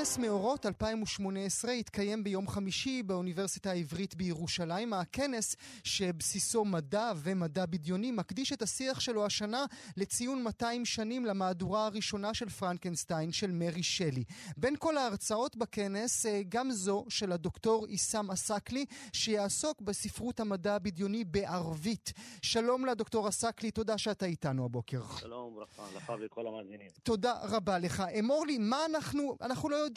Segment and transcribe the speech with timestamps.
[0.00, 4.92] כנס מאורות 2018 התקיים ביום חמישי באוניברסיטה העברית בירושלים.
[4.92, 9.64] הכנס שבסיסו מדע ומדע בדיוני מקדיש את השיח שלו השנה
[9.96, 14.24] לציון 200 שנים למהדורה הראשונה של פרנקנסטיין של מרי שלי.
[14.56, 21.24] בין כל ההרצאות בכנס, אה, גם זו של הדוקטור עיסאם עסאקלי, שיעסוק בספרות המדע הבדיוני
[21.24, 22.12] בערבית.
[22.42, 25.02] שלום לדוקטור עסאקלי, תודה שאתה איתנו הבוקר.
[25.18, 26.90] שלום וברכה, לך ולכל המאזינים.
[27.02, 28.02] תודה רבה לך.
[28.18, 29.89] אמור לי, מה אנחנו, אנחנו לא יודעים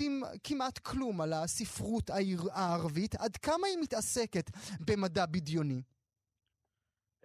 [0.43, 2.09] כמעט כלום על הספרות
[2.53, 4.49] הערבית, עד כמה היא מתעסקת
[4.87, 5.81] במדע בדיוני?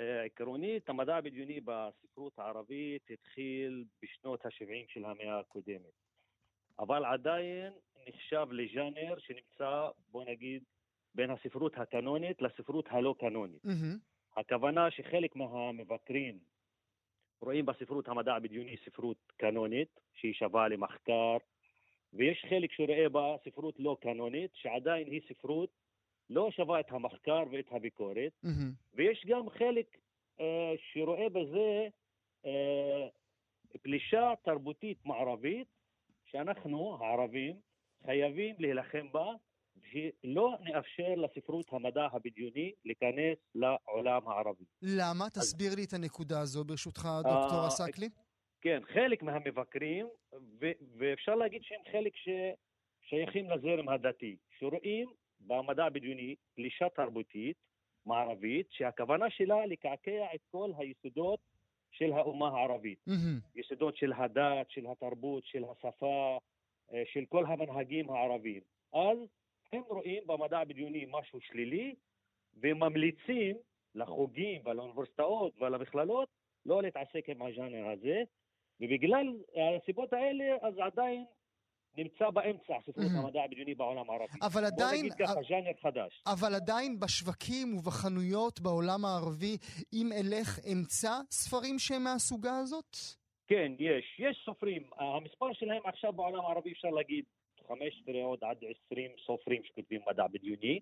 [0.01, 5.95] אה, עקרונית, המדע הבדיוני בספרות הערבית התחיל בשנות ה-70 של המאה הקודמת,
[6.79, 7.73] אבל עדיין
[8.09, 10.63] נחשב לג'אנר שנמצא, בוא נגיד,
[11.15, 13.65] בין הספרות הקנונית לספרות הלא קנונית.
[13.65, 14.41] Mm-hmm.
[14.41, 16.39] הכוונה שחלק מהמבקרים
[17.41, 21.37] רואים בספרות המדע הבדיוני ספרות קנונית, שהיא שווה למחקר,
[22.13, 25.71] ויש חלק שרואה בה ספרות לא קנונית, שעדיין היא ספרות
[26.31, 28.95] לא שווה את המחקר ואת הביקורת, mm-hmm.
[28.95, 29.97] ויש גם חלק
[30.39, 30.43] uh,
[30.93, 31.89] שרואה בזה
[32.45, 32.49] uh,
[33.83, 35.69] פלישה תרבותית מערבית,
[36.25, 37.57] שאנחנו, הערבים,
[38.07, 39.33] חייבים להילחם בה,
[39.91, 44.65] שלא נאפשר לספרות המדע הבדיוני להיכנס לעולם הערבי.
[44.83, 45.31] למה?
[45.31, 45.77] תסביר אז...
[45.77, 48.09] לי את הנקודה הזו ברשותך, דוקטור עסקלי.
[48.61, 50.07] כן, חלק מהמבקרים,
[50.61, 55.09] ו- ואפשר להגיד שהם חלק ששייכים לזרם הדתי, שרואים
[55.41, 57.57] במדע הבדיוני פלישה תרבותית
[58.07, 61.41] מערבית, שהכוונה שלה לקעקע את כל היסודות
[61.91, 62.99] של האומה הערבית.
[63.09, 63.61] Mm-hmm.
[63.61, 66.39] יסודות של הדת, של התרבות, של השפה,
[66.93, 68.63] אה, של כל המנהגים הערביים.
[68.93, 69.19] אז
[69.73, 71.95] הם רואים במדע הבדיוני משהו שלילי,
[72.55, 73.57] וממליצים
[73.95, 76.29] לחוגים ולאוניברסיטאות ולמכללות
[76.67, 78.23] לא להתעסק עם הז'אנר הזה,
[78.81, 79.27] ובגלל
[79.83, 81.25] הסיבות האלה, אז עדיין
[81.97, 84.39] נמצא באמצע ספרות המדע הבדיוני בעולם הערבי.
[84.43, 84.91] אבל עדיין...
[84.91, 86.23] בוא נגיד ככה, ז'אנר חדש.
[86.27, 89.57] אבל עדיין בשווקים ובחנויות בעולם הערבי,
[89.93, 92.97] אם אלך אמצע ספרים שהם מהסוגה הזאת?
[93.47, 94.17] כן, יש.
[94.19, 94.83] יש סופרים.
[94.99, 97.25] המספר שלהם עכשיו בעולם הערבי, אפשר להגיד,
[97.69, 98.57] 15 עוד עד
[98.87, 100.81] 20 סופרים שכותבים מדע בדיוני.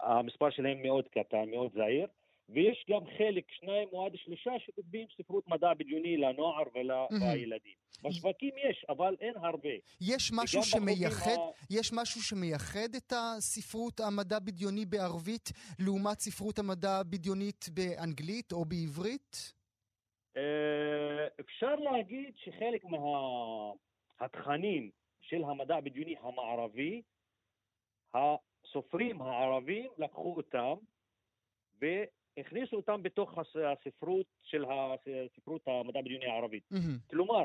[0.00, 2.06] המספר שלהם מאוד קטן, מאוד זהיר.
[2.48, 7.72] ויש גם חלק, שניים או עד שלושה, שכותבים ספרות מדע בדיוני לנוער ולילדים.
[8.02, 9.68] בשווקים יש, אבל אין הרבה.
[10.00, 11.50] יש משהו שמייחד, ה...
[11.70, 19.54] יש משהו שמייחד את הספרות המדע בדיוני בערבית לעומת ספרות המדע הבדיונית באנגלית או בעברית?
[20.36, 24.90] אה, אפשר להגיד שחלק מהתכנים
[25.20, 27.02] של המדע הבדיוני המערבי,
[28.14, 30.74] הסופרים הערבים לקחו אותם
[32.38, 36.62] הכניסו אותם בתוך הספרות של הספרות המדע בדיוני הערבית.
[36.72, 37.10] Mm-hmm.
[37.10, 37.44] כלומר,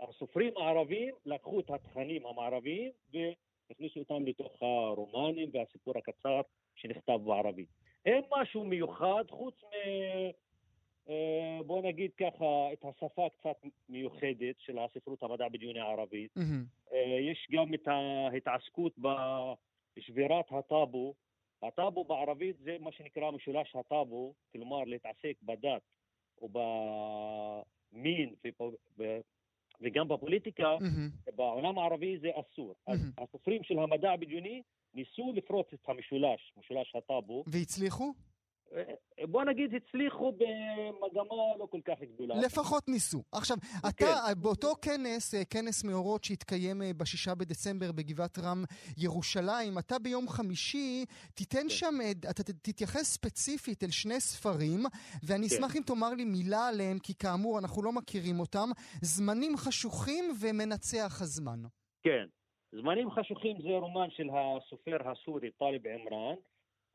[0.00, 6.40] הסופרים הערבים לקחו את התכנים המערביים והכניסו אותם לתוך הרומנים והסיפור הקצר
[6.74, 7.68] שנכתב בערבית.
[8.06, 9.66] אין משהו מיוחד חוץ מ...
[11.08, 13.56] אה, בוא נגיד ככה, את השפה קצת
[13.88, 16.30] מיוחדת של הספרות המדע בדיוני הערבית.
[16.38, 16.94] Mm-hmm.
[17.20, 18.92] יש גם את ההתעסקות
[19.96, 21.14] בשבירת הטאבו
[21.62, 25.82] הטאבו בערבית זה מה שנקרא משולש הטאבו, כלומר להתעסק בדת
[26.42, 28.34] ובמין
[29.80, 31.32] וגם בפוליטיקה, mm-hmm.
[31.36, 32.72] בעולם הערבי זה אסור.
[32.72, 32.92] Mm-hmm.
[32.92, 34.62] אז הסופרים של המדע הבדיוני
[34.94, 37.44] ניסו לפרוץ את המשולש, משולש הטאבו.
[37.46, 38.12] והצליחו?
[39.28, 42.34] בוא נגיד, הצליחו במגמה לא כל כך גדולה.
[42.34, 43.22] לפחות ניסו.
[43.32, 43.86] עכשיו, כן.
[43.88, 48.64] אתה, באותו כנס, אה, כנס מאורות שהתקיים אה, בשישה בדצמבר בגבעת רם
[48.98, 51.68] ירושלים, אתה ביום חמישי תיתן כן.
[51.68, 54.80] שם, אה, אתה תתייחס ספציפית אל שני ספרים,
[55.22, 55.54] ואני כן.
[55.54, 58.68] אשמח אם תאמר לי מילה עליהם, כי כאמור, אנחנו לא מכירים אותם.
[59.02, 61.60] זמנים חשוכים ומנצח הזמן.
[62.02, 62.26] כן.
[62.72, 66.34] זמנים חשוכים זה רומן של הסופר הסורי טלב עמרן.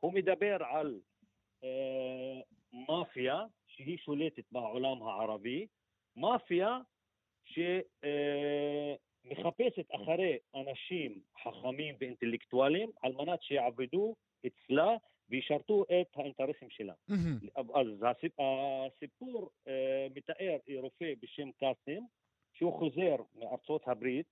[0.00, 1.15] הוא מדבר על אה,
[2.72, 5.66] מאפיה שהיא שולטת בעולם הערבי,
[6.16, 6.78] מאפיה
[9.24, 14.14] שמחפשת אחרי אנשים חכמים ואינטלקטואלים על מנת שיעבדו
[14.46, 14.96] אצלה
[15.28, 16.94] וישרתו את האינטרסים שלה.
[17.74, 18.04] אז
[18.38, 22.04] הסיפור אה, מתאר רופא בשם קאסם,
[22.52, 24.26] שהוא חוזר מארצות הברית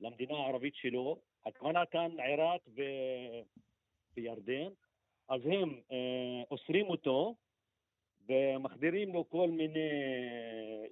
[0.00, 2.60] למדינה הערבית שלו, הכוונה כאן עיראק
[4.16, 4.68] וירדן,
[5.28, 7.34] אז הם אה, אוסרים אותו
[8.28, 9.90] ומחדירים לו כל מיני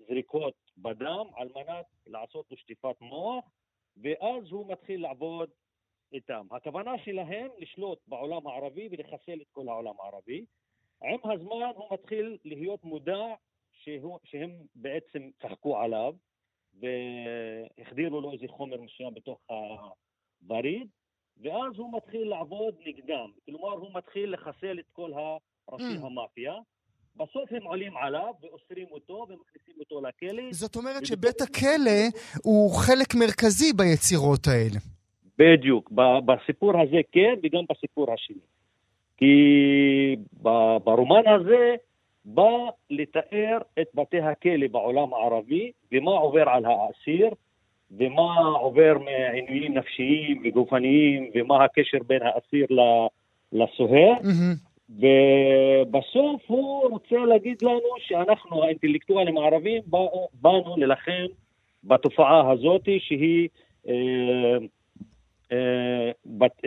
[0.08, 3.44] זריקות בדם על מנת לעשות לו שטיפת מוח,
[3.96, 5.50] ואז הוא מתחיל לעבוד
[6.12, 6.46] איתם.
[6.50, 10.44] הכוונה שלהם לשלוט בעולם הערבי ולחסל את כל העולם הערבי.
[11.02, 13.34] עם הזמן הוא מתחיל להיות מודע
[13.72, 16.14] שהוא, שהם בעצם צחקו עליו
[16.74, 19.40] והחדירו לו איזה חומר מסוים בתוך
[20.42, 20.88] הווריד,
[21.42, 23.30] ואז הוא מתחיל לעבוד נגדם.
[23.46, 26.06] כלומר, הוא מתחיל לחסל את כל הראשי mm.
[26.06, 26.54] המאפיה.
[27.16, 30.42] בסוף הם עולים עליו ואוסרים אותו ומכניסים אותו לכלא.
[30.50, 34.80] זאת אומרת שבית הכלא הוא חלק מרכזי ביצירות האלה.
[35.38, 35.90] בדיוק.
[36.26, 38.36] בסיפור הזה כן, וגם בסיפור השני.
[39.16, 39.34] כי
[40.84, 41.74] ברומן הזה
[42.24, 42.58] בא
[42.90, 47.28] לתאר את בתי הכלא בעולם הערבי ומה עובר על האסיר
[47.98, 52.66] ומה עובר מעינויים נפשיים וגופניים ומה הקשר בין האסיר
[53.52, 54.12] לסוהר.
[54.20, 54.72] Mm-hmm.
[54.90, 61.26] ובסוף הוא רוצה להגיד לנו שאנחנו האינטלקטואלים הערבים באו, באנו ללחם
[61.84, 63.48] בתופעה הזאת שהיא,
[63.88, 64.56] אה,
[65.52, 66.10] אה,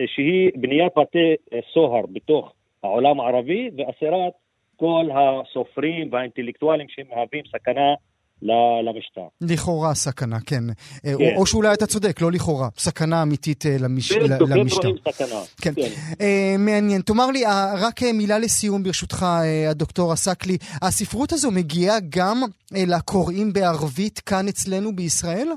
[0.06, 1.34] שהיא בניית בתי
[1.72, 2.52] סוהר בתוך
[2.82, 4.32] העולם הערבי ואסירת
[4.76, 7.94] כל הסופרים והאינטלקטואלים שהם מהווים סכנה
[8.42, 9.26] למשטר.
[9.40, 10.64] לכאורה סכנה, כן.
[11.02, 11.14] כן.
[11.14, 14.12] או, או שאולי אתה צודק, לא לכאורה, סכנה אמיתית אה, למש...
[14.12, 14.80] בדיוק, למשטר.
[14.80, 15.40] בדיוק, סכנה.
[15.62, 15.72] כן.
[15.74, 16.12] כן.
[16.12, 17.00] Uh, מעניין.
[17.02, 17.50] תאמר לי, uh,
[17.86, 20.56] רק מילה לסיום ברשותך, uh, הדוקטור עסקלי.
[20.82, 25.48] הספרות הזו מגיעה גם uh, לקוראים בערבית כאן אצלנו בישראל?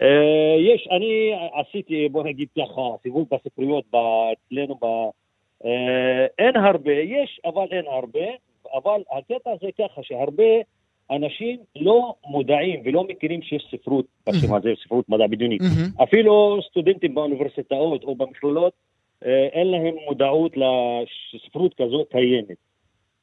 [0.00, 0.04] Uh,
[0.74, 4.84] יש, אני עשיתי, בוא נגיד ככה, סיבוב בספריות אצלנו, ב,
[5.62, 5.66] uh,
[6.38, 8.26] אין הרבה, יש, אבל אין הרבה,
[8.74, 10.52] אבל הקטע זה ככה, שהרבה
[11.10, 15.58] אנשים לא מודעים ולא מכירים שיש ספרות בשם הזה, ספרות מדע בדיוני.
[16.02, 18.72] אפילו סטודנטים באוניברסיטאות או במכללות,
[19.26, 22.69] אה, אין להם מודעות לספרות כזאת קיימת.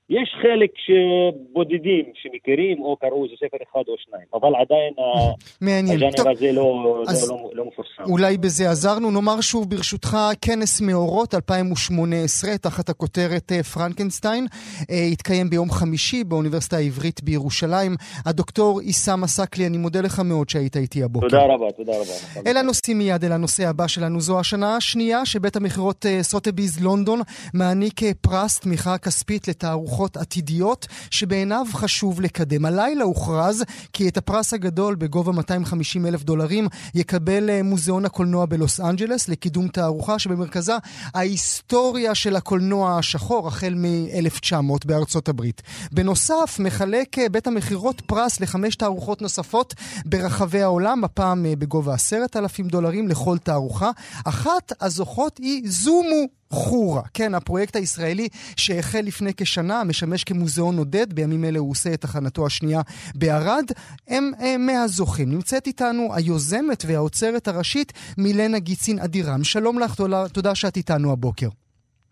[0.09, 4.93] יש חלק שבודדים שמכירים או קראו איזה ספר אחד או שניים, אבל עדיין
[5.95, 8.03] הז'אנר הזה לא, אז לא, לא, לא מפורסם.
[8.11, 9.11] אולי בזה עזרנו.
[9.11, 14.45] נאמר שוב ברשותך, כנס מאורות 2018 תחת הכותרת אה, פרנקנשטיין,
[14.91, 17.91] אה, התקיים ביום חמישי באוניברסיטה העברית בירושלים.
[18.25, 21.29] הדוקטור עיסאם עסקלי, אני מודה לך מאוד שהיית איתי הבוקר.
[21.29, 22.49] תודה רבה, תודה רבה.
[22.49, 24.19] אל הנושאים מיד, אל הנושא הבא שלנו.
[24.19, 27.19] זו השנה השנייה שבית המכירות אה, סוטביז לונדון
[27.53, 29.96] מעניק פרס תמיכה כספית לתערוכות.
[29.97, 32.65] תערוכות עתידיות שבעיניו חשוב לקדם.
[32.65, 33.63] הלילה הוכרז
[33.93, 39.67] כי את הפרס הגדול בגובה 250 אלף דולרים יקבל אה, מוזיאון הקולנוע בלוס אנג'לס לקידום
[39.67, 40.73] תערוכה שבמרכזה
[41.13, 45.61] ההיסטוריה של הקולנוע השחור החל מ-1900 בארצות הברית.
[45.91, 49.73] בנוסף, מחלק אה, בית המכירות פרס לחמש תערוכות נוספות
[50.05, 53.91] ברחבי העולם, הפעם אה, בגובה עשרת אלפים דולרים לכל תערוכה.
[54.25, 58.27] אחת הזוכות היא זומו חורה, כן, הפרויקט הישראלי
[58.57, 62.81] שהחל לפני כשנה, משמש כמוזיאון עודד, בימים אלה הוא עושה את תחנתו השנייה
[63.15, 63.65] בערד,
[64.07, 65.29] הם, הם מהזוכים.
[65.29, 69.43] נמצאת איתנו היוזמת והאוצרת הראשית מילנה גיצין אדירם.
[69.43, 71.49] שלום לך, תודה, תודה שאת איתנו הבוקר.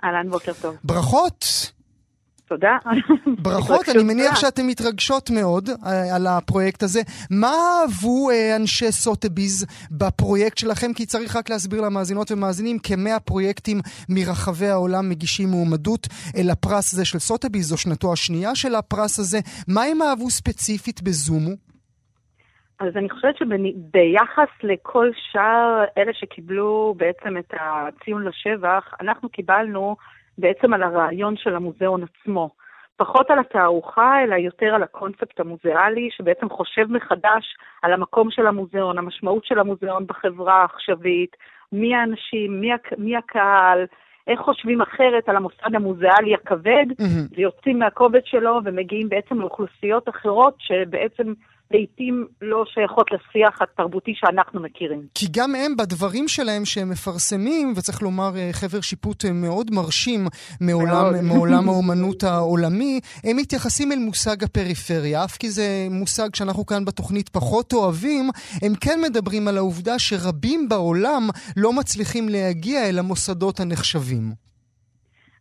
[0.04, 0.75] אהלן, בוקר טוב.
[0.84, 1.75] ברכות.
[2.48, 2.78] תודה.
[3.44, 7.00] ברכות, אני מניח שאתן מתרגשות מאוד אה, על הפרויקט הזה.
[7.32, 10.94] מה אהבו אה, אנשי סוטביז בפרויקט שלכם?
[10.96, 13.78] כי צריך רק להסביר למאזינות ומאזינים, כמאה פרויקטים
[14.10, 16.08] מרחבי העולם מגישים מועמדות
[16.44, 19.40] לפרס הזה של סוטביז, זו שנתו השנייה של הפרס הזה.
[19.68, 21.52] מה הם אהבו ספציפית בזומו?
[22.80, 29.96] אז אני חושבת שביחס לכל שאר אלה שקיבלו בעצם את הציון לשבח, אנחנו קיבלנו
[30.38, 32.50] בעצם על הרעיון של המוזיאון עצמו.
[32.98, 38.98] פחות על התערוכה, אלא יותר על הקונספט המוזיאלי, שבעצם חושב מחדש על המקום של המוזיאון,
[38.98, 41.36] המשמעות של המוזיאון בחברה העכשווית,
[41.72, 42.89] מי האנשים, מי, הק...
[42.98, 43.86] מי הקהל,
[44.27, 47.38] איך חושבים אחרת על המוסד המוזיאלי הכבד, mm-hmm.
[47.38, 51.34] ויוצאים מהכובד שלו ומגיעים בעצם לאוכלוסיות אחרות שבעצם
[51.72, 55.01] לעיתים לא שייכות לשיח התרבותי שאנחנו מכירים.
[55.13, 60.27] כי גם הם, בדברים שלהם שהם מפרסמים, וצריך לומר אה, חבר שיפוט אה, מאוד מרשים
[60.62, 66.86] מעולם, מעולם האומנות העולמי, הם מתייחסים אל מושג הפריפריה, אף כי זה מושג שאנחנו כאן
[66.86, 68.29] בתוכנית פחות אוהבים,
[68.62, 74.45] הם כן מדברים על העובדה שרבים בעולם לא מצליחים להגיע אל המוסדות הנחשבים.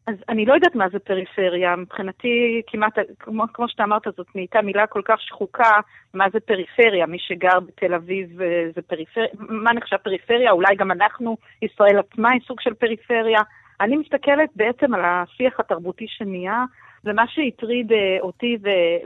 [0.07, 1.77] אז אני לא יודעת מה זה פריפריה.
[1.77, 5.81] מבחינתי, כמעט, כמו, כמו שאתה אמרת, זאת נהייתה מילה כל כך שחוקה,
[6.15, 7.07] מה זה פריפריה?
[7.07, 10.51] מי שגר בתל אביב אה, זה פריפריה, מה נחשב פריפריה?
[10.51, 13.41] אולי גם אנחנו, ישראל עצמה היא סוג של פריפריה.
[13.81, 16.65] אני מסתכלת בעצם על השיח התרבותי שנהיה,
[17.05, 18.59] ומה שהטריד אה, אותי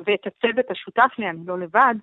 [0.07, 1.95] ואת הצוות השותף לי, אני לא לבד,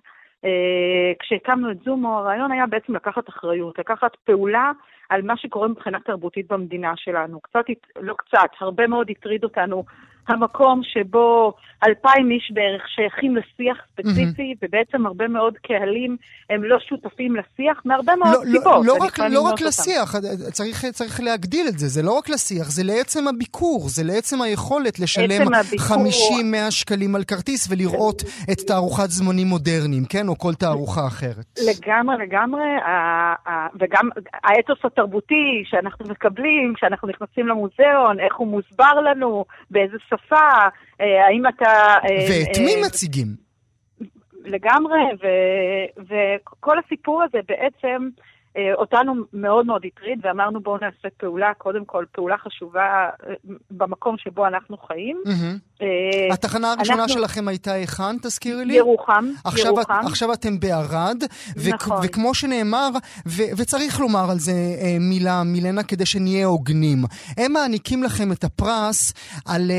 [1.18, 4.72] כשהקמנו את זומו, הרעיון היה בעצם לקחת אחריות, לקחת פעולה
[5.08, 7.40] על מה שקורה מבחינה תרבותית במדינה שלנו.
[7.40, 7.64] קצת,
[8.00, 9.84] לא קצת, הרבה מאוד הטריד אותנו
[10.28, 11.54] המקום שבו
[11.86, 14.66] אלפיים איש בערך שייכים לשיח ספציפי, mm-hmm.
[14.66, 16.16] ובעצם הרבה מאוד קהלים
[16.50, 18.86] הם לא שותפים לשיח, מהרבה מאוד לא, לא סיבות.
[18.86, 20.14] לא, לא רק, לא רק לשיח,
[20.52, 25.00] צריך, צריך להגדיל את זה, זה לא רק לשיח, זה לעצם הביקור, זה לעצם היכולת
[25.00, 30.28] לשלם 50-100 שקלים על כרטיס ולראות את תערוכת זמנים מודרניים, כן?
[30.28, 31.46] או כל תערוכה אחרת.
[31.70, 32.68] לגמרי, לגמרי,
[33.80, 34.08] וגם
[34.44, 40.68] האתוס התרבותי שאנחנו מקבלים, כשאנחנו נכנסים למוזיאון, איך הוא מוסבר לנו, באיזה שפה,
[41.00, 41.96] אה, האם אתה...
[42.04, 43.46] אה, ואת מי אה, מציגים?
[44.44, 44.98] לגמרי,
[45.98, 48.08] וכל הסיפור הזה בעצם
[48.74, 53.34] אותנו מאוד מאוד הטריד, ואמרנו בואו נעשה פעולה, קודם כל פעולה חשובה אה,
[53.70, 55.22] במקום שבו אנחנו חיים.
[55.82, 58.74] אה, התחנה הראשונה שלכם הייתה היכן, תזכירי לי?
[58.74, 59.24] ירוחם,
[59.56, 60.06] ירוחם.
[60.06, 61.22] עכשיו אתם בערד,
[61.66, 61.96] נכון.
[62.02, 62.88] וכמו שנאמר,
[63.26, 64.52] וצריך לומר על זה
[65.00, 66.98] מילה, מילנה, כדי שנהיה הוגנים.
[67.36, 69.12] הם מעניקים לכם את הפרס
[69.46, 69.70] על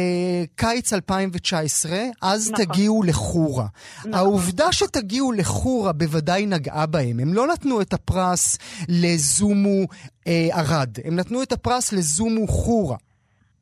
[0.55, 1.91] קיץ 2019,
[2.21, 2.65] אז נכון.
[2.65, 3.65] תגיעו לחורה.
[3.99, 4.13] נכון.
[4.13, 7.19] העובדה שתגיעו לחורה בוודאי נגעה בהם.
[7.19, 8.57] הם לא נתנו את הפרס
[8.89, 9.85] לזומו
[10.27, 10.89] אה, ערד.
[11.05, 12.97] הם נתנו את הפרס לזומו חורה.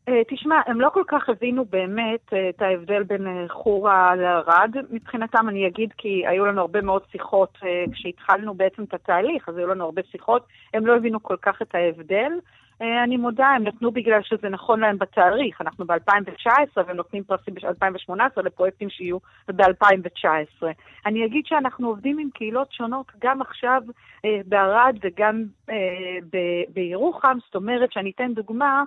[0.10, 4.76] Uh, תשמע, הם לא כל כך הבינו באמת uh, את ההבדל בין uh, חורה לערד.
[4.92, 7.58] מבחינתם אני אגיד כי היו לנו הרבה מאוד שיחות
[7.92, 10.48] כשהתחלנו בעצם את התהליך, אז היו לנו הרבה שיחות.
[10.74, 12.32] הם לא הבינו כל כך את ההבדל.
[12.82, 15.62] אה, אני מודה, הם נתנו בגלל שזה נכון להם בתאריך.
[15.62, 19.18] אנחנו ב-2019 והם נותנים פרסים ב-2018 לפרויקטים שיהיו
[19.48, 20.64] ב-2019.
[21.06, 23.82] אני אגיד שאנחנו עובדים עם קהילות שונות גם עכשיו
[24.26, 25.76] אה, בערד וגם אה,
[26.74, 28.84] בירוחם, זאת אומרת שאני אתן דוגמה,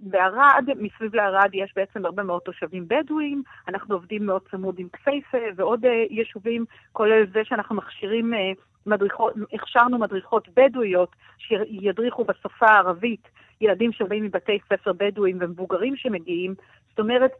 [0.00, 5.38] בערד, מסביב לערד יש בעצם הרבה מאוד תושבים בדואים, אנחנו עובדים מאוד צמוד עם כסייפה
[5.56, 8.32] ועוד יישובים, כולל זה שאנחנו מכשירים
[8.86, 13.28] מדריכות, הכשרנו מדריכות בדואיות שידריכו בשפה הערבית
[13.60, 16.54] ילדים שבאים מבתי ספר בדואים ומבוגרים שמגיעים.
[16.90, 17.30] זאת אומרת,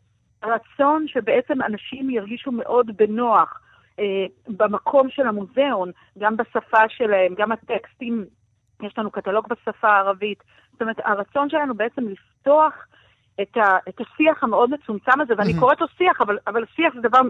[0.44, 3.60] רצון שבעצם אנשים ירגישו מאוד בנוח
[3.98, 8.24] אה, במקום של המוזיאון, גם בשפה שלהם, גם הטקסטים,
[8.82, 10.42] יש לנו קטלוג בשפה הערבית.
[10.72, 12.74] זאת אומרת, הרצון שלנו בעצם לפתוח
[13.42, 15.60] את, ה, את השיח המאוד מצומצם הזה, ואני mm-hmm.
[15.60, 17.20] קוראת לו שיח, אבל, אבל שיח זה דבר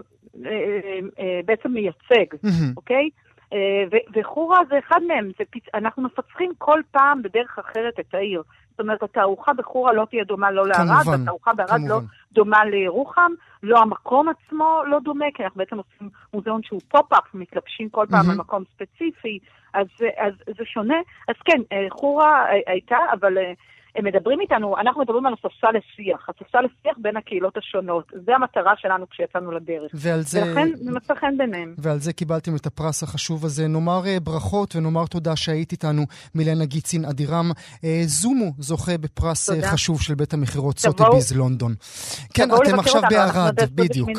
[0.45, 2.73] אה, אה, אה, בעצם מייצג, mm-hmm.
[2.77, 3.09] אוקיי?
[3.53, 3.83] אה,
[4.15, 5.63] וחורה זה אחד מהם, זה פיצ...
[5.73, 8.43] אנחנו מפצחים כל פעם בדרך אחרת את העיר.
[8.71, 11.99] זאת אומרת, התערוכה בחורה לא תהיה דומה לא לערד, והתערוכה בערד לא
[12.31, 13.31] דומה לירוחם,
[13.63, 18.29] לא המקום עצמו לא דומה, כי אנחנו בעצם עושים מוזיאון שהוא פופ-אפ, מתלבשים כל פעם
[18.29, 19.39] על מקום ספציפי,
[19.73, 20.97] אז, אז זה שונה.
[21.27, 23.53] אז כן, אה, חורה הייתה, אבל אה,
[23.95, 28.11] הם מדברים איתנו, אנחנו מדברים על הספסל לשיח, הספסל לשיח בין הקהילות השונות.
[28.25, 29.91] זו המטרה שלנו כשיצאנו לדרך.
[29.93, 30.43] ועל זה...
[30.43, 31.75] ולכן זה מצא חן ביניהם.
[31.77, 33.67] ועל זה קיבלתם את הפרס החשוב הזה.
[33.67, 36.05] נאמר אה, ברכות ונאמר תודה שהיית איתנו,
[36.35, 37.51] מילנה גיצין אדירם.
[37.83, 39.67] אה, זומו זוכה בפרס אה, תודה.
[39.67, 41.75] חשוב של בית המכירות סוטביז לונדון.
[42.33, 44.09] כן, אתם עכשיו בערד, בדיוק.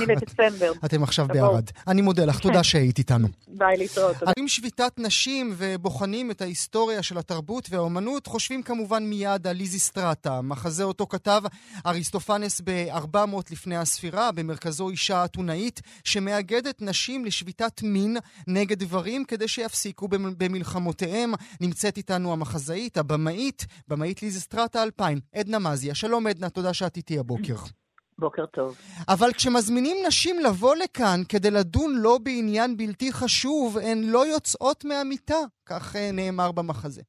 [0.84, 1.64] אתם עכשיו בערד.
[1.88, 3.28] אני מודה לך, תודה שהיית איתנו.
[3.48, 4.16] ביי, להתראות.
[4.38, 10.84] אם שביתת נשים ובוחנים את ההיסטוריה של התרבות והאומנות, חושבים כמובן מיד על ליזיסטרטה, מחזה
[10.84, 11.42] אותו כתב
[11.86, 18.16] אריסטופנס ב-400 לפני הספירה, במרכזו אישה אתונאית שמאגדת נשים לשביתת מין
[18.46, 21.32] נגד גברים כדי שיפסיקו במלחמותיהם.
[21.60, 25.94] נמצאת איתנו המחזאית, הבמאית, במאית ליזיסטרטה 2000, עדנה מזיה.
[25.94, 27.56] שלום עדנה, תודה שאת איתי הבוקר.
[28.18, 28.76] בוקר טוב.
[29.08, 35.38] אבל כשמזמינים נשים לבוא לכאן כדי לדון לא בעניין בלתי חשוב, הן לא יוצאות מהמיטה,
[35.66, 37.02] כך אה, נאמר במחזה.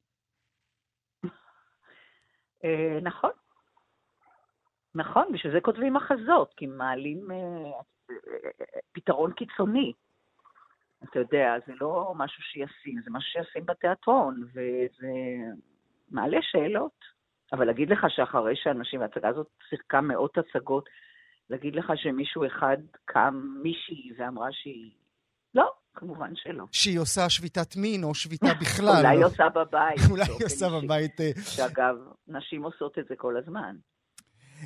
[2.64, 3.32] אה, נכון.
[4.96, 7.72] נכון, בשביל זה כותבים מחזות, כי מעלים אה,
[8.92, 9.94] פתרון קיצוני.
[11.04, 15.12] אתה יודע, זה לא משהו שישים, זה משהו שישים בתיאטרון, וזה
[16.12, 17.06] מעלה שאלות.
[17.54, 20.90] אבל להגיד לך שאחרי שאנשים, ההצגה הזאת שיחקה מאות הצגות,
[21.50, 24.92] להגיד לך שמישהו אחד קם, מישהי, ואמרה שהיא...
[25.56, 26.66] לא, כמובן שלא.
[26.72, 28.98] שהיא עושה שביתת מין או שביתה בכלל.
[28.98, 30.00] אולי היא עושה בבית.
[30.12, 31.22] אולי היא עושה בבית.
[31.44, 31.96] שאגב,
[32.28, 33.76] נשים עושות את זה כל הזמן.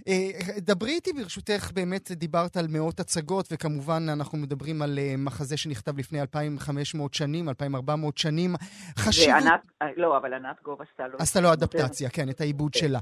[0.07, 5.57] אה, דברי איתי ברשותך, באמת דיברת על מאות הצגות, וכמובן אנחנו מדברים על אה, מחזה
[5.57, 8.55] שנכתב לפני 2,500 שנים, 2,400 שנים.
[8.97, 9.33] חשיבות...
[9.33, 9.61] וענת,
[9.97, 11.17] לא, אבל ענת גוב עשתה לו...
[11.19, 12.79] עשתה לו אדפטציה, כן, את העיבוד כן.
[12.79, 12.99] שלה.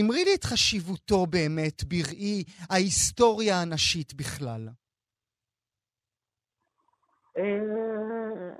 [0.00, 4.68] אמרי לי את חשיבותו באמת בראי ההיסטוריה הנשית בכלל.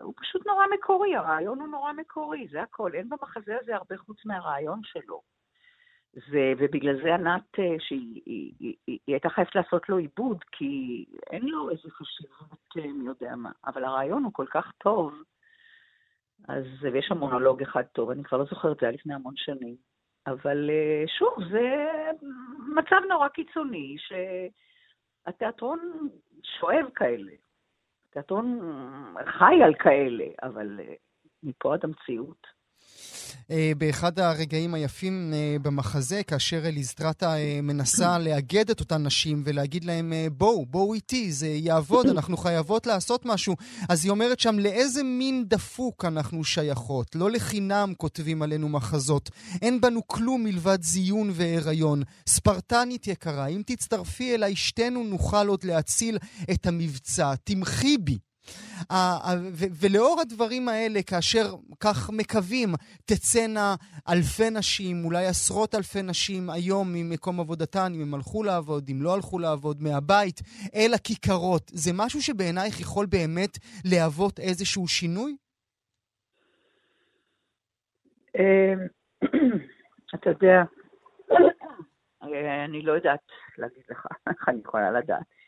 [0.02, 2.90] הוא פשוט נורא מקורי, הרעיון הוא נורא מקורי, זה הכל.
[2.94, 5.20] אין במחזה הזה הרבה חוץ מהרעיון שלו.
[6.12, 11.04] זה, ובגלל זה ענת, אה, שהיא היא, היא, היא הייתה חייבת לעשות לו עיבוד, כי
[11.30, 13.50] אין לו איזה חשיבות אה, מי יודע מה.
[13.66, 15.14] אבל הרעיון הוא כל כך טוב,
[16.48, 16.64] אז
[16.94, 19.76] יש שם מונולוג אחד טוב, אני כבר לא זוכרת, זה היה לפני המון שנים.
[20.26, 21.86] אבל אה, שוב, זה
[22.76, 26.08] מצב נורא קיצוני, שהתיאטרון
[26.42, 27.32] שואב כאלה.
[28.12, 28.60] התיאטרון
[29.26, 30.80] חי על כאלה, אבל
[31.42, 32.46] מפה עד המציאות.
[33.50, 39.84] אה, באחד הרגעים היפים אה, במחזה, כאשר אליסטרטה אה, מנסה לאגד את אותן נשים ולהגיד
[39.84, 43.56] להם, בואו, בואו איתי, זה יעבוד, אנחנו חייבות לעשות משהו.
[43.88, 47.14] אז היא אומרת שם, לאיזה מין דפוק אנחנו שייכות?
[47.14, 49.30] לא לחינם כותבים עלינו מחזות.
[49.62, 52.02] אין בנו כלום מלבד זיון והיריון.
[52.26, 56.18] ספרטנית יקרה, אם תצטרפי אליי, שתינו נוכל עוד להציל
[56.50, 57.34] את המבצע.
[57.44, 58.18] תמחי בי.
[59.80, 62.68] ולאור הדברים האלה, כאשר כך מקווים
[63.04, 63.74] תצאנה
[64.08, 69.14] אלפי נשים, אולי עשרות אלפי נשים היום ממקום עבודתן, אם הם הלכו לעבוד, אם לא
[69.14, 70.40] הלכו לעבוד, מהבית,
[70.74, 75.36] אל הכיכרות, זה משהו שבעינייך יכול באמת להוות איזשהו שינוי?
[78.38, 78.78] אמ,
[80.14, 80.62] אתה יודע,
[82.64, 83.20] אני לא יודעת
[83.58, 85.41] להגיד לך איך אני יכולה לדעת.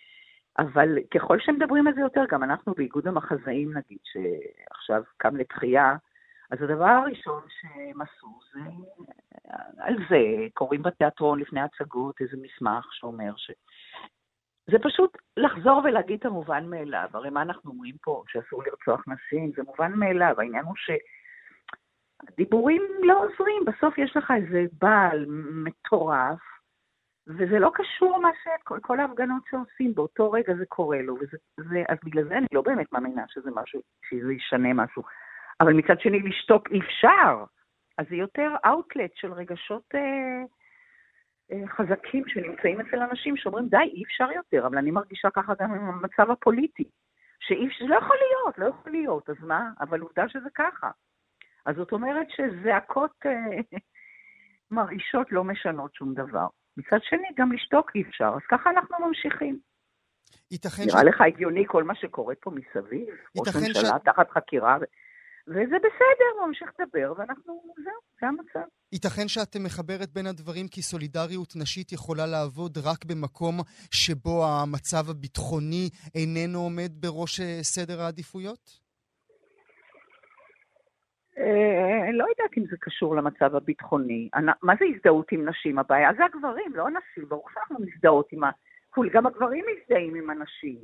[0.59, 5.97] אבל ככל שמדברים על זה יותר, גם אנחנו באיגוד המחזאים נגיד, שעכשיו קם לתחייה,
[6.51, 8.61] אז הדבר הראשון שהם עשו זה,
[9.79, 13.51] על זה קוראים בתיאטרון לפני הצגות איזה מסמך שאומר ש...
[14.71, 17.09] זה פשוט לחזור ולהגיד את המובן מאליו.
[17.13, 18.23] הרי מה אנחנו אומרים פה?
[18.29, 20.35] שאסור לרצוח נשים, זה מובן מאליו.
[20.39, 20.75] העניין הוא
[22.31, 23.65] שדיבורים לא עוזרים.
[23.67, 25.27] בסוף יש לך איזה בעל
[25.65, 26.54] מטורף
[27.27, 28.49] וזה לא קשור מה ש...
[28.65, 32.47] כל, כל ההפגנות שעושים, באותו רגע זה קורה לו, וזה, זה, אז בגלל זה אני
[32.53, 35.03] לא באמת מאמינה שזה משהו, שזה ישנה משהו.
[35.61, 37.45] אבל מצד שני, לשתוק אי אפשר.
[37.99, 40.43] אז זה יותר אאוטלט של רגשות אה,
[41.53, 45.75] אה, חזקים שנמצאים אצל אנשים שאומרים, די, אי אפשר יותר, אבל אני מרגישה ככה גם
[45.75, 46.85] עם המצב הפוליטי.
[47.41, 49.71] שאי אפשר, לא יכול להיות, לא יכול להיות, אז מה?
[49.81, 50.91] אבל עובדה שזה ככה.
[51.67, 53.79] אז זאת אומרת שזעקות אה,
[54.71, 56.47] מרעישות לא משנות שום דבר.
[56.77, 59.59] מצד שני, גם לשתוק אי אפשר, אז ככה אנחנו ממשיכים.
[60.51, 61.05] ייתכן נראה ש...
[61.05, 63.09] לך הגיוני כל מה שקורה פה מסביב?
[63.37, 64.05] ראש ממשלה ש...
[64.05, 64.77] תחת חקירה,
[65.49, 68.69] וזה בסדר, הוא ממשיך לדבר, ואנחנו, זהו, זה המצב.
[68.93, 73.61] ייתכן שאת מחברת בין הדברים כי סולידריות נשית יכולה לעבוד רק במקום
[73.91, 78.84] שבו המצב הביטחוני איננו עומד בראש אה, סדר העדיפויות?
[81.39, 84.29] אה, לא יודעת אם זה קשור למצב הביטחוני.
[84.63, 85.79] מה זה הזדהות עם נשים?
[85.79, 87.29] הבעיה זה הגברים, לא הנשים.
[87.29, 88.51] ברור שאנחנו מזדהות עם ה...
[89.13, 90.79] גם הגברים מזדהים עם הנשים.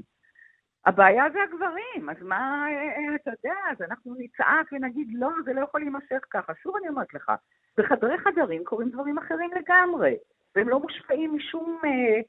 [0.86, 5.60] הבעיה זה הגברים, אז מה, אה, אתה יודע, אז אנחנו נצעק ונגיד, לא, זה לא
[5.60, 6.52] יכול להימשך ככה.
[6.62, 7.32] שוב אני אומרת לך,
[7.78, 10.16] בחדרי חדרים קורים דברים אחרים לגמרי,
[10.56, 12.20] והם לא מושפעים משום אה,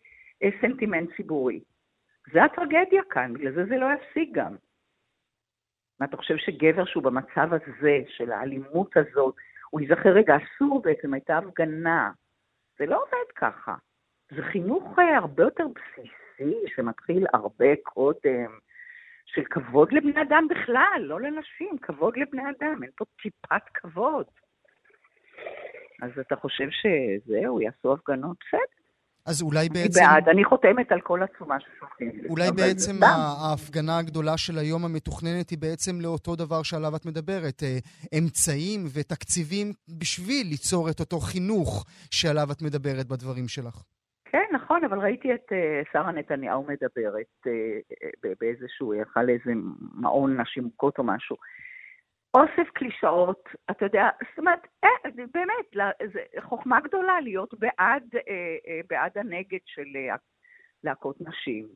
[0.44, 1.60] אה, סנטימנט ציבורי.
[2.34, 4.56] זה הטרגדיה כאן, בגלל זה זה לא יפסיק גם.
[6.02, 9.36] מה, אתה חושב שגבר שהוא במצב הזה, של האלימות הזאת,
[9.70, 12.12] הוא ייזכר, רגע, אסור בעצם, הייתה הפגנה.
[12.80, 13.76] זה לא עובד ככה.
[14.36, 18.58] זה חינוך אה, הרבה יותר בסיסי, שמתחיל הרבה קודם,
[19.26, 24.26] של כבוד לבני אדם בכלל, לא לנשים, כבוד לבני אדם, אין פה טיפת כבוד.
[26.02, 28.38] אז אתה חושב שזהו, יעשו הפגנות?
[28.48, 28.81] בסדר.
[29.26, 30.00] אז אולי בעצם...
[30.00, 34.86] אני בעד, אני חותמת על כל עצומה ששולחים אולי בעצם זה ההפגנה הגדולה של היום
[34.86, 37.78] המתוכננת היא בעצם לאותו דבר שעליו את מדברת, אה,
[38.18, 39.68] אמצעים ותקציבים
[40.00, 43.84] בשביל ליצור את אותו חינוך שעליו את מדברת בדברים שלך.
[44.26, 49.52] כן, נכון, אבל ראיתי את uh, שרה נתניהו מדברת uh, באיזשהו, היא הלכה לאיזה
[49.94, 51.36] מעון נשים מוכות או משהו.
[52.34, 54.90] אוסף קלישאות, אתה יודע, זאת אומרת, אה,
[55.34, 59.88] באמת, זה חוכמה גדולה להיות בעד, אה, אה, בעד הנגד של
[60.84, 61.68] להקות נשים.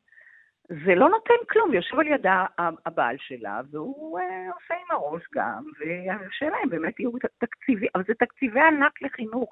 [0.70, 2.46] זה לא נותן כלום, יושב על ידה
[2.86, 8.14] הבעל שלה, והוא אה, עושה עם הראש גם, והשאלה אם באמת יהיו תקציבי, אבל זה
[8.14, 9.52] תקציבי ענק לחינוך.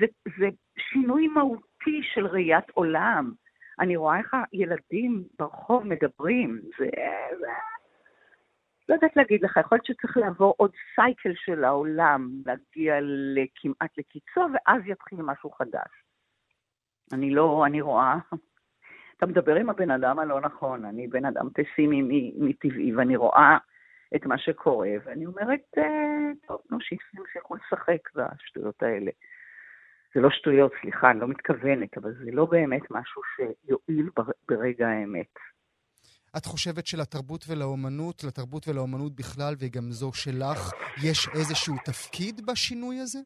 [0.00, 0.06] זה,
[0.38, 3.32] זה שינוי מהותי של ראיית עולם.
[3.80, 6.88] אני רואה איך הילדים ברחוב מדברים, זה,
[7.40, 7.46] זה
[8.92, 12.94] לא יודעת להגיד לך, יכול להיות שצריך לעבור עוד סייקל של העולם, להגיע
[13.54, 15.90] כמעט לקיצו, ואז יתחיל משהו חדש.
[17.12, 18.16] אני לא, אני רואה,
[19.16, 23.58] אתה מדבר עם הבן אדם הלא נכון, אני בן אדם פסימי מטבעי, ואני רואה
[24.16, 29.10] את מה שקורה, ואני אומרת, אה, טוב, נו, שימשיכו לשחק בשטויות האלה.
[30.14, 34.10] זה לא שטויות, סליחה, אני לא מתכוונת, אבל זה לא באמת משהו שיועיל
[34.48, 35.51] ברגע האמת.
[36.36, 40.60] את חושבת שלתרבות ולאומנות, לתרבות ולאומנות בכלל, וגם זו שלך,
[41.04, 43.18] יש איזשהו תפקיד בשינוי הזה?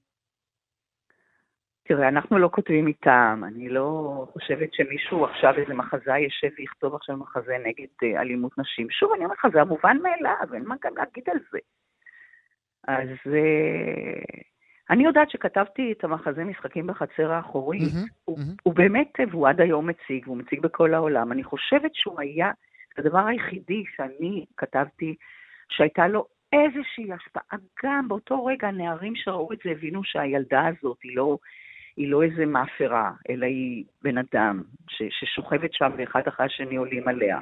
[1.88, 7.16] תראה, אנחנו לא כותבים איתם, אני לא חושבת שמישהו עכשיו, איזה מחזאי יושב ויכתוב עכשיו
[7.16, 8.90] מחזה נגד אה, אלימות נשים.
[8.90, 11.58] שוב, אני אומרת לך, זה המובן מאליו, אין מה גם להגיד על זה.
[12.88, 14.42] אז uh,
[14.90, 18.62] אני יודעת שכתבתי את המחזה משחקים בחצר האחורית, mm-hmm, הוא, mm-hmm.
[18.62, 21.32] הוא באמת, והוא עד היום מציג, והוא מציג בכל העולם.
[21.32, 22.50] אני חושבת שהוא היה
[22.98, 25.14] הדבר היחידי שאני כתבתי,
[25.68, 31.16] שהייתה לו איזושהי השפעה, גם באותו רגע הנערים שראו את זה הבינו שהילדה הזאת היא
[31.16, 31.38] לא,
[31.96, 37.08] היא לא איזה מאפרה, אלא היא בן אדם ש, ששוכבת שם ואחד אחרי השני עולים
[37.08, 37.38] עליה.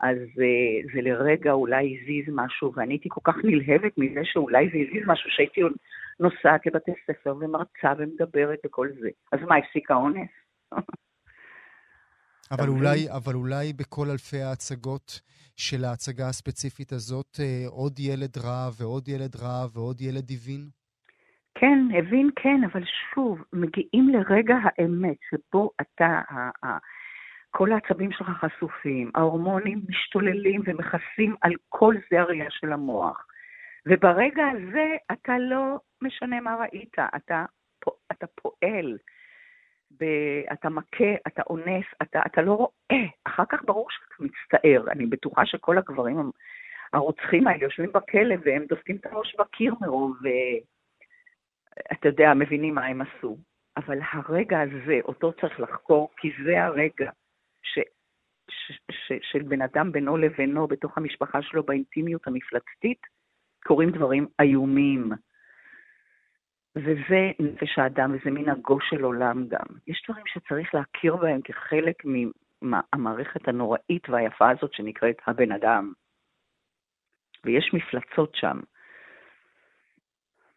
[0.00, 4.78] אז uh, זה לרגע אולי הזיז משהו, ואני הייתי כל כך נלהבת מזה שאולי זה
[4.78, 5.60] הזיז משהו, שהייתי
[6.20, 9.08] נוסעת לבתי ספר ומרצה ומדברת וכל זה.
[9.32, 10.30] אז מה, הפסיק האונס?
[12.50, 15.20] אבל אולי, אבל אולי בכל אלפי ההצגות
[15.56, 20.68] של ההצגה הספציפית הזאת, אה, עוד ילד רע ועוד ילד רע ועוד ילד הבין?
[21.54, 22.82] כן, הבין כן, אבל
[23.14, 26.20] שוב, מגיעים לרגע האמת שבו אתה,
[27.50, 33.26] כל העצבים שלך חשופים, ההורמונים משתוללים ומכסים על כל זריה של המוח.
[33.86, 37.44] וברגע הזה אתה לא משנה מה ראית, אתה,
[38.12, 38.98] אתה פועל.
[39.98, 40.04] ב,
[40.52, 43.06] אתה מכה, אתה אונס, אתה, אתה לא רואה.
[43.24, 44.84] אחר כך ברור שאתה מצטער.
[44.90, 46.30] אני בטוחה שכל הגברים
[46.92, 50.16] הרוצחים האלה יושבים בכלא והם דופקים את הראש בקיר מרוב,
[51.92, 53.38] אתה יודע, מבינים מה הם עשו.
[53.76, 57.10] אבל הרגע הזה, אותו צריך לחקור, כי זה הרגע
[57.62, 57.78] ש,
[58.50, 63.06] ש, ש, של בן אדם בינו לבינו, בתוך המשפחה שלו, באינטימיות המפלצתית,
[63.64, 65.12] קורים דברים איומים.
[66.84, 69.66] וזה נפש האדם, וזה מנהגו של עולם גם.
[69.86, 72.02] יש דברים שצריך להכיר בהם כחלק
[72.62, 75.92] מהמערכת הנוראית והיפה הזאת שנקראת הבן אדם.
[77.44, 78.60] ויש מפלצות שם.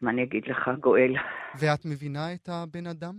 [0.02, 1.14] מה אני אגיד לך, גואל?
[1.60, 3.16] ואת מבינה את הבן אדם?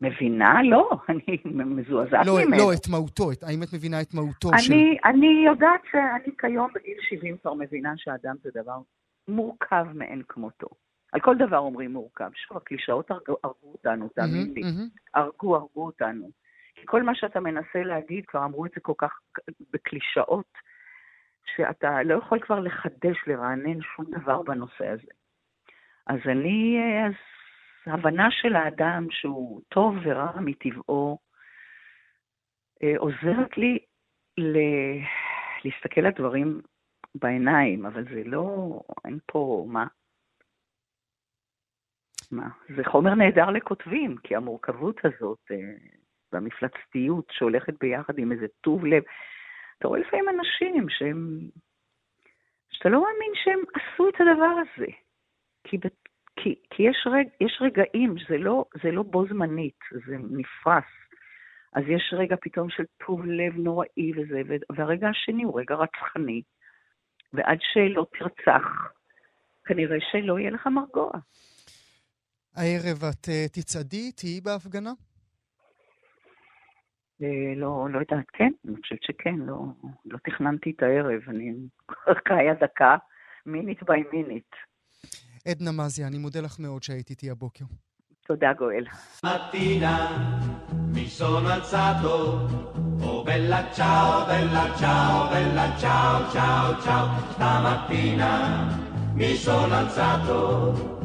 [0.00, 0.62] מבינה?
[0.62, 2.56] לא, אני מזועזעת לא, ממנו.
[2.56, 4.74] לא, את מהותו, את, האם את מבינה את מהותו אני, של...
[5.04, 8.78] אני יודעת שאני כיום בגיל 70 כבר מבינה שאדם זה דבר
[9.28, 10.68] מורכב מאין כמותו.
[11.12, 12.30] על כל דבר אומרים מורכב.
[12.34, 14.62] שוב, הקלישאות הרגו, הרגו אותנו, תאמין לי.
[15.14, 16.30] הרגו, הרגו אותנו.
[16.74, 19.20] כי כל מה שאתה מנסה להגיד, כבר אמרו את זה כל כך
[19.72, 20.52] בקלישאות,
[21.56, 25.12] שאתה לא יכול כבר לחדש, לרענן שום דבר בנושא הזה.
[26.06, 27.12] אז אני, אז
[27.86, 31.18] הבנה של האדם שהוא טוב ורע מטבעו,
[32.82, 33.78] אה, עוזרת לי
[34.38, 34.58] ל...
[35.64, 36.60] להסתכל על דברים
[37.14, 39.86] בעיניים, אבל זה לא, אין פה, מה?
[42.30, 42.48] מה?
[42.76, 45.56] זה חומר נהדר לכותבים, כי המורכבות הזאת אה,
[46.32, 49.02] והמפלצתיות שהולכת ביחד עם איזה טוב לב,
[49.78, 51.38] אתה רואה לפעמים אנשים שהם,
[52.70, 54.86] שאתה לא מאמין שהם עשו את הדבר הזה.
[55.64, 55.76] כי,
[56.36, 60.84] כי, כי יש, רג, יש רגעים, זה לא, זה לא בו זמנית, זה נפרס.
[61.72, 64.42] אז יש רגע פתאום של טוב לב נוראי וזה,
[64.76, 66.42] והרגע השני הוא רגע רצחני,
[67.32, 68.92] ועד שלא תרצח,
[69.64, 71.10] כנראה שלא יהיה לך מרגוע.
[72.54, 74.92] הערב את uh, תצעדי, תהיי בהפגנה?
[77.22, 79.56] אה, לא, לא יודעת, כן, אני חושבת שכן, לא,
[80.04, 81.52] לא תכננתי את הערב, אני
[82.28, 82.96] חיה דקה,
[83.46, 84.50] מינית ביי מינית.
[85.48, 87.64] עדנה מזיה, אני מודה לך מאוד שהיית איתי הבוקר.
[88.26, 88.84] תודה, גואל.
[90.98, 92.48] mi sono alzato,
[93.00, 98.30] oh bella ciao, bella ciao, bella ciao, ciao, ciao, stamattina
[99.14, 100.97] mi sono alzato.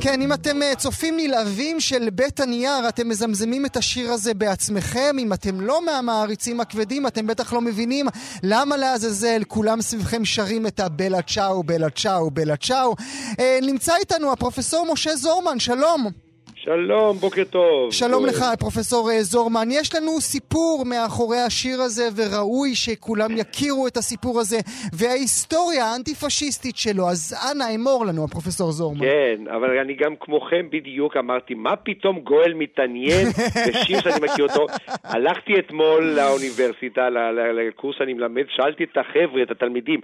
[0.00, 5.16] כן, אם אתם אה, צופים נלהבים של בית הנייר, אתם מזמזמים את השיר הזה בעצמכם.
[5.18, 8.06] אם אתם לא מהמעריצים הכבדים, אתם בטח לא מבינים
[8.42, 12.94] למה לעזאזל כולם סביבכם שרים את הבלה צ'או, בלה צ'או, בלה צ'או.
[13.40, 16.23] אה, נמצא איתנו הפרופסור משה זורמן, שלום.
[16.64, 17.92] שלום, בוקר טוב.
[17.92, 19.68] שלום לך, פרופסור אה, זורמן.
[19.70, 24.56] יש לנו סיפור מאחורי השיר הזה, וראוי שכולם יכירו את הסיפור הזה,
[24.98, 27.08] וההיסטוריה האנטי-פשיסטית שלו.
[27.08, 29.00] אז אנא, אמור לנו, הפרופסור זורמן.
[29.00, 33.26] כן, אבל אני גם כמוכם בדיוק אמרתי, מה פתאום גואל מתעניין
[33.68, 34.66] בשיר שאני מכיר אותו?
[35.04, 37.08] הלכתי אתמול לאוניברסיטה,
[37.54, 40.00] לקורס שאני מלמד, שאלתי את החבר'ה, את התלמידים,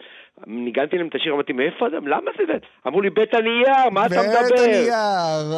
[0.46, 2.06] ניגנתי להם את השיר, אמרתי, מאיפה אדם?
[2.06, 2.58] למה זה?
[2.86, 4.42] אמרו לי, בית הנייר, מה אתה מדבר?
[4.50, 4.92] בית הנייר.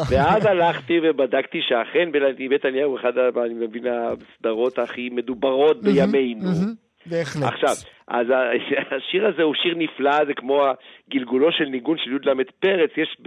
[0.11, 2.11] ואז הלכתי ובדקתי שאכן
[2.49, 6.49] בית הנייר הוא אחד, אני מבין, הסדרות הכי מדוברות בימינו.
[7.05, 7.43] בהחלט.
[7.43, 7.75] עכשיו,
[8.07, 8.27] אז
[8.97, 10.63] השיר הזה הוא שיר נפלא, זה כמו
[11.09, 13.17] גלגולו של ניגון של י"ל פרץ, יש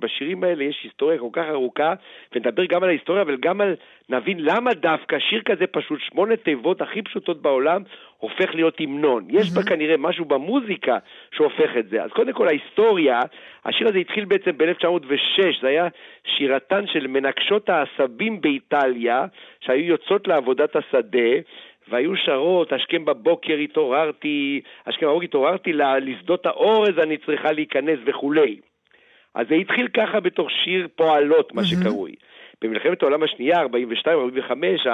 [0.00, 1.94] בשירים האלה יש היסטוריה כל כך ארוכה,
[2.34, 3.74] ונדבר גם על ההיסטוריה, אבל גם על,
[4.08, 7.82] נבין למה דווקא שיר כזה פשוט, שמונה תיבות הכי פשוטות בעולם,
[8.22, 9.26] הופך להיות המנון.
[9.30, 10.98] יש בה כנראה משהו במוזיקה
[11.34, 12.02] שהופך את זה.
[12.02, 13.20] אז קודם כל ההיסטוריה,
[13.64, 15.88] השיר הזה התחיל בעצם ב-1906, זה היה
[16.36, 19.26] שירתן של מנקשות העשבים באיטליה,
[19.60, 21.30] שהיו יוצאות לעבודת השדה,
[21.88, 28.56] והיו שרות, השכם בבוקר התעוררתי, השכם בבוקר התעוררתי לשדות האורז, אני צריכה להיכנס וכולי.
[29.34, 32.14] אז זה התחיל ככה בתור שיר פועלות, מה שקרוי.
[32.62, 34.86] במלחמת העולם השנייה, 42-45,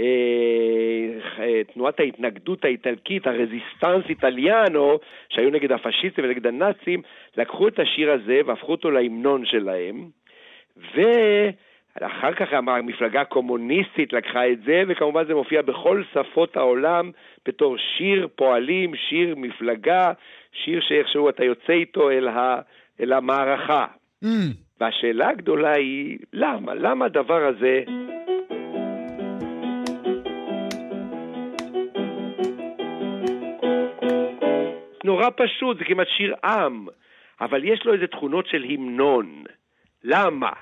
[0.00, 7.02] אה, תנועת ההתנגדות האיטלקית, הרזיסטנס איטליאנו, שהיו נגד הפשיסטים ונגד הנאצים,
[7.36, 10.08] לקחו את השיר הזה והפכו אותו להמנון שלהם,
[10.94, 11.00] ו...
[12.02, 17.10] אחר כך המפלגה הקומוניסטית לקחה את זה, וכמובן זה מופיע בכל שפות העולם
[17.46, 20.12] בתור שיר פועלים, שיר מפלגה,
[20.52, 22.60] שיר שאיכשהו אתה יוצא איתו אל, ה,
[23.00, 23.86] אל המערכה.
[24.24, 24.28] Mm.
[24.80, 26.74] והשאלה הגדולה היא, למה?
[26.74, 27.82] למה הדבר הזה...
[35.04, 36.86] נורא פשוט, זה כמעט שיר עם,
[37.40, 39.44] אבל יש לו איזה תכונות של המנון.
[40.04, 40.52] למה?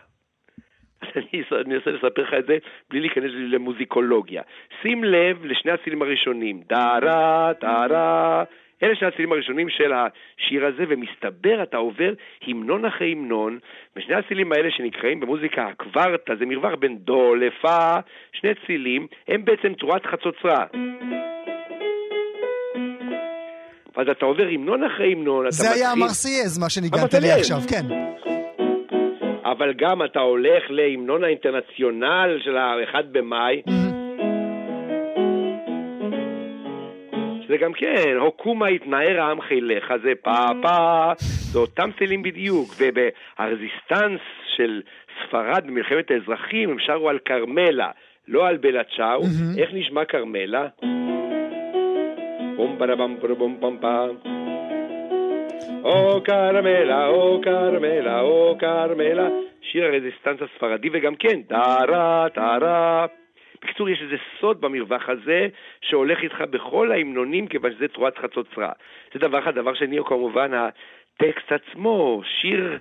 [1.17, 2.57] אני אנסה לספר לך את זה
[2.91, 4.43] בלי להיכנס למוזיקולוגיה.
[4.83, 8.45] שים לב לשני הצילים הראשונים, דארה, טהרה,
[8.83, 12.13] אלה שני הצילים הראשונים של השיר הזה, ומסתבר, אתה עובר
[12.47, 13.59] המנון אחרי המנון,
[13.97, 17.95] ושני הצילים האלה שנקראים במוזיקה הקוורטה, זה מרווח בין דו לפה,
[18.33, 20.65] שני צילים, הם בעצם צורת חצוצרה.
[23.97, 27.87] אז אתה עובר המנון אחרי המנון, זה היה המרסייז, מה שניגנת לי עכשיו, כן.
[29.45, 33.63] אבל גם אתה הולך להמנון האינטרנציונל של ה-1 במאי,
[37.57, 44.21] שזה גם כן, הוקומה התנער העם חיליך, זה פה פה, זה אותם צלילים בדיוק, ובהרזיסטנס
[44.57, 44.83] של
[45.23, 47.91] ספרד במלחמת האזרחים הם שרו על כרמלה,
[48.29, 49.23] לא על בלצ'או,
[49.59, 50.67] איך נשמע כרמלה?
[52.57, 54.17] בום בום בום בום בום
[55.85, 59.29] או כרמלה, או כרמלה, או כרמלה,
[59.61, 63.07] שיר הרזיסטנס הספרדי, וגם כן, טרה, טרה.
[63.67, 65.49] בקיצור, יש איזה סוד במרווח הזה
[65.81, 68.73] שהולך איתך בכל ההמנונים, כיוון שזה תרועת חצוצרה.
[69.15, 69.55] זה דבר אחד.
[69.55, 72.79] דבר שני, הוא כמובן הטקסט עצמו, שיר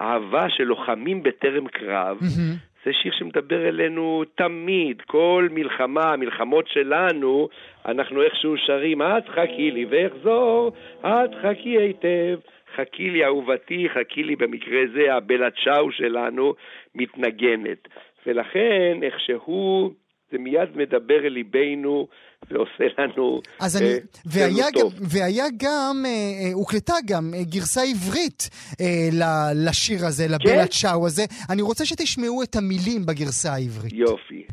[0.00, 2.18] אהבה של לוחמים בטרם קרב.
[2.18, 2.84] Mm-hmm.
[2.84, 7.48] זה שיר שמדבר אלינו תמיד, כל מלחמה, המלחמות שלנו,
[7.86, 12.38] אנחנו איכשהו שרים, את חכי לי ואחזור, את חכי היטב.
[12.76, 16.54] חכי לי אהובתי, חכי לי במקרה זה הבלת שואו שלנו
[16.94, 17.88] מתנגנת.
[18.26, 19.94] ולכן איכשהו
[20.32, 22.08] זה מיד מדבר אל ליבנו
[22.50, 24.94] ועושה לנו אז אני, אה, והיה, טוב.
[24.94, 29.08] גם, והיה גם, אה, אה, הוקלטה גם אה, גרסה עברית אה,
[29.54, 30.70] לשיר הזה, לבלת כן?
[30.70, 31.24] שאו הזה.
[31.50, 33.92] אני רוצה שתשמעו את המילים בגרסה העברית.
[33.92, 34.44] יופי.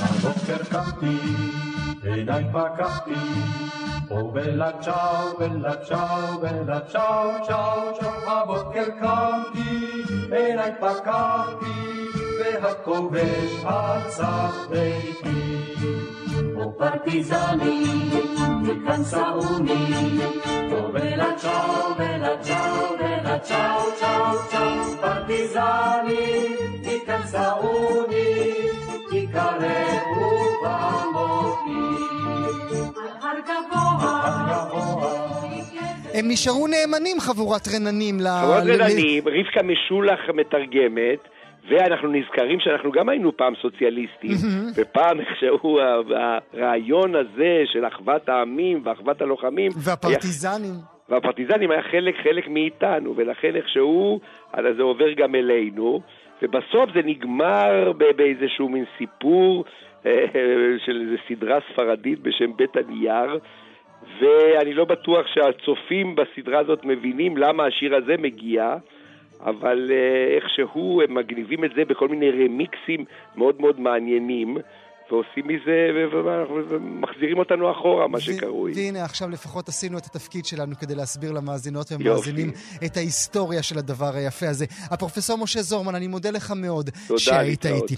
[0.00, 1.16] הבוקר קמתי,
[2.02, 3.20] עיניי פקחתי,
[4.10, 10.02] או בלה צ'או, בלה צ'או, בלה צ'או, צ'או, צ'או, הבוקר קמתי,
[10.36, 15.38] עיניי פקחתי, והכובש עצח ביתי.
[16.78, 17.78] Partigiani
[18.64, 19.82] di Cansauni,
[20.76, 26.24] oh bella ciao, bella ciao, bella ciao, ciao, ciao, partigiani
[26.84, 28.28] di Cansauni,
[29.10, 30.26] chi carebu
[30.62, 31.82] bamboki.
[36.14, 38.18] הם נשארו נאמנים, חבורת רננים.
[38.20, 41.18] חבורת רננים, רבקה משולח מתרגמת.
[41.68, 44.36] ואנחנו נזכרים שאנחנו גם היינו פעם סוציאליסטים,
[44.76, 45.78] ופעם איכשהו
[46.54, 49.72] הרעיון הזה של אחוות העמים ואחוות הלוחמים...
[49.84, 50.72] והפרטיזנים.
[50.72, 54.20] היה, והפרטיזנים היה חלק, חלק מאיתנו, ולכן איכשהו,
[54.76, 56.00] זה עובר גם אלינו,
[56.42, 59.64] ובסוף זה נגמר באיזשהו מין סיפור
[60.06, 60.24] אה,
[60.86, 63.38] של איזו סדרה ספרדית בשם בית הנייר,
[64.20, 68.76] ואני לא בטוח שהצופים בסדרה הזאת מבינים למה השיר הזה מגיע.
[69.40, 73.04] אבל אה, איכשהו הם מגניבים את זה בכל מיני רמיקסים
[73.36, 74.56] מאוד מאוד מעניינים.
[75.10, 75.90] ועושים מזה,
[76.68, 78.72] ומחזירים אותנו אחורה, מה שקרוי.
[78.76, 82.50] והנה, עכשיו לפחות עשינו את התפקיד שלנו כדי להסביר למאזינות ומאזינים
[82.84, 84.66] את ההיסטוריה של הדבר היפה הזה.
[84.90, 87.96] הפרופסור משה זורמן, אני מודה לך מאוד שהיית איתי.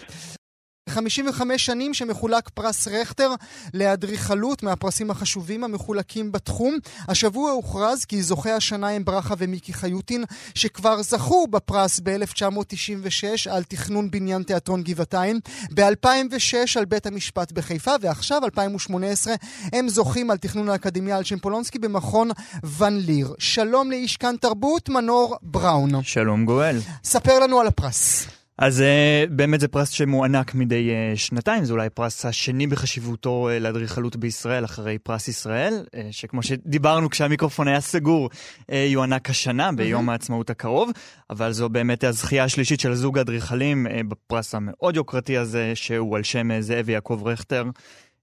[0.91, 3.35] 55 שנים שמחולק פרס רכטר
[3.75, 6.79] לאדריכלות מהפרסים החשובים המחולקים בתחום.
[7.09, 10.25] השבוע הוכרז כי זוכי השנה הם ברכה ומיקי חיוטין,
[10.55, 15.41] שכבר זכו בפרס ב-1996 על תכנון בניין תיאטרון גבעתיים,
[15.75, 19.35] ב-2006 על בית המשפט בחיפה, ועכשיו, 2018,
[19.73, 22.31] הם זוכים על תכנון האקדמיה על שם פולונסקי במכון
[22.79, 23.35] ון ליר.
[23.39, 26.03] שלום לאיש כאן תרבות, מנור בראון.
[26.03, 26.79] שלום גואל.
[27.05, 28.40] ספר לנו על הפרס.
[28.61, 33.63] אז uh, באמת זה פרס שמוענק מדי uh, שנתיים, זה אולי הפרס השני בחשיבותו uh,
[33.63, 38.31] לאדריכלות בישראל, אחרי פרס ישראל, שכמו שדיברנו כשהמיקרופון היה סגור,
[38.69, 40.13] יוענק השנה, ביום mm-hmm.
[40.13, 40.91] העצמאות הקרוב,
[41.31, 46.61] אבל זו באמת הזכייה השלישית של זוג האדריכלים בפרס המאוד יוקרתי הזה, שהוא על שם
[46.61, 47.65] זאב יעקב רכטר.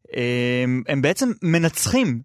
[0.07, 0.09] Uh,
[0.87, 2.19] הם בעצם מנצחים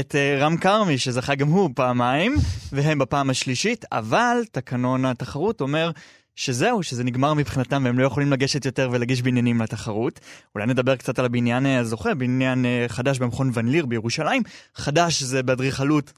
[0.00, 2.34] את רם כרמי, שזכה גם הוא פעמיים,
[2.72, 5.90] והם בפעם השלישית, אבל תקנון התחרות אומר
[6.36, 10.20] שזהו, שזה נגמר מבחינתם והם לא יכולים לגשת יותר ולהגיש בניינים לתחרות.
[10.54, 14.42] אולי נדבר קצת על הבניין אה, הזוכה, בניין אה, חדש במכון ון ליר בירושלים.
[14.74, 16.12] חדש זה באדריכלות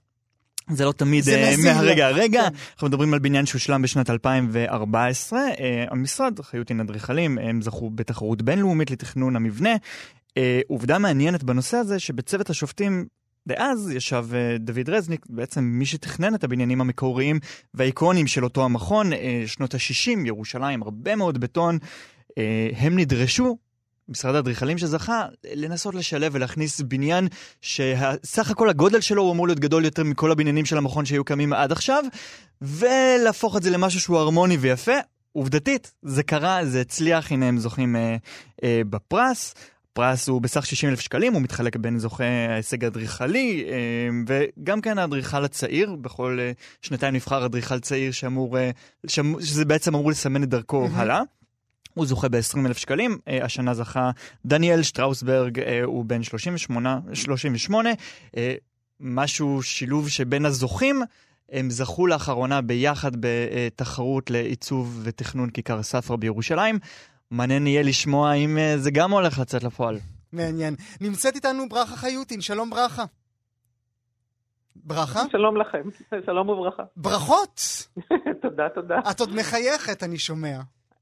[0.70, 2.54] זה לא תמיד זה uh, מהרגע הרגע, כן.
[2.72, 5.40] אנחנו מדברים על בניין שהושלם בשנת 2014.
[5.54, 9.74] Uh, המשרד, חיותין אדריכלים, הם זכו בתחרות בינלאומית לתכנון המבנה.
[9.74, 10.32] Uh,
[10.68, 13.06] עובדה מעניינת בנושא הזה, שבצוות השופטים
[13.48, 17.40] דאז ישב אה, דוד רזניק, בעצם מי שתכנן את הבניינים המקוריים
[17.74, 21.78] והאיקונים של אותו המכון, אה, שנות ה-60, ירושלים, הרבה מאוד בטון.
[22.38, 23.58] אה, הם נדרשו
[24.08, 27.28] משרד האדריכלים שזכה, לנסות לשלב ולהכניס בניין
[27.62, 31.52] שסך הכל הגודל שלו הוא אמור להיות גדול יותר מכל הבניינים של המכון שהיו קמים
[31.52, 32.04] עד עכשיו,
[32.62, 34.98] ולהפוך את זה למשהו שהוא הרמוני ויפה.
[35.32, 38.16] עובדתית, זה קרה, זה הצליח, הנה הם זוכים אה,
[38.64, 39.54] אה, בפרס.
[39.98, 44.98] הפרס הוא בסך 60 אלף שקלים, הוא מתחלק בין זוכי ההישג האדריכלי, אה, וגם כן
[44.98, 48.70] האדריכל הצעיר, בכל אה, שנתיים נבחר אדריכל צעיר שאמור, אה,
[49.06, 50.96] שזה בעצם אמור לסמן את דרכו mm-hmm.
[50.98, 51.20] הלאה.
[51.94, 54.10] הוא זוכה ב-20 אלף שקלים, השנה זכה
[54.46, 57.90] דניאל שטראוסברג, הוא בן 38, 38
[59.00, 61.02] משהו, שילוב שבין הזוכים,
[61.52, 66.78] הם זכו לאחרונה ביחד בתחרות לעיצוב ותכנון כיכר ספרא בירושלים.
[67.30, 69.96] מעניין יהיה לשמוע אם uh, זה גם הולך לצאת לפועל.
[70.32, 70.74] מעניין.
[71.00, 73.04] נמצאת איתנו ברכה חיוטין, שלום ברכה.
[74.76, 75.20] ברכה?
[75.32, 75.82] שלום לכם,
[76.26, 76.82] שלום וברכה.
[76.96, 77.60] ברכות!
[78.42, 78.98] תודה, תודה.
[79.10, 80.58] את עוד מחייכת, אני שומע.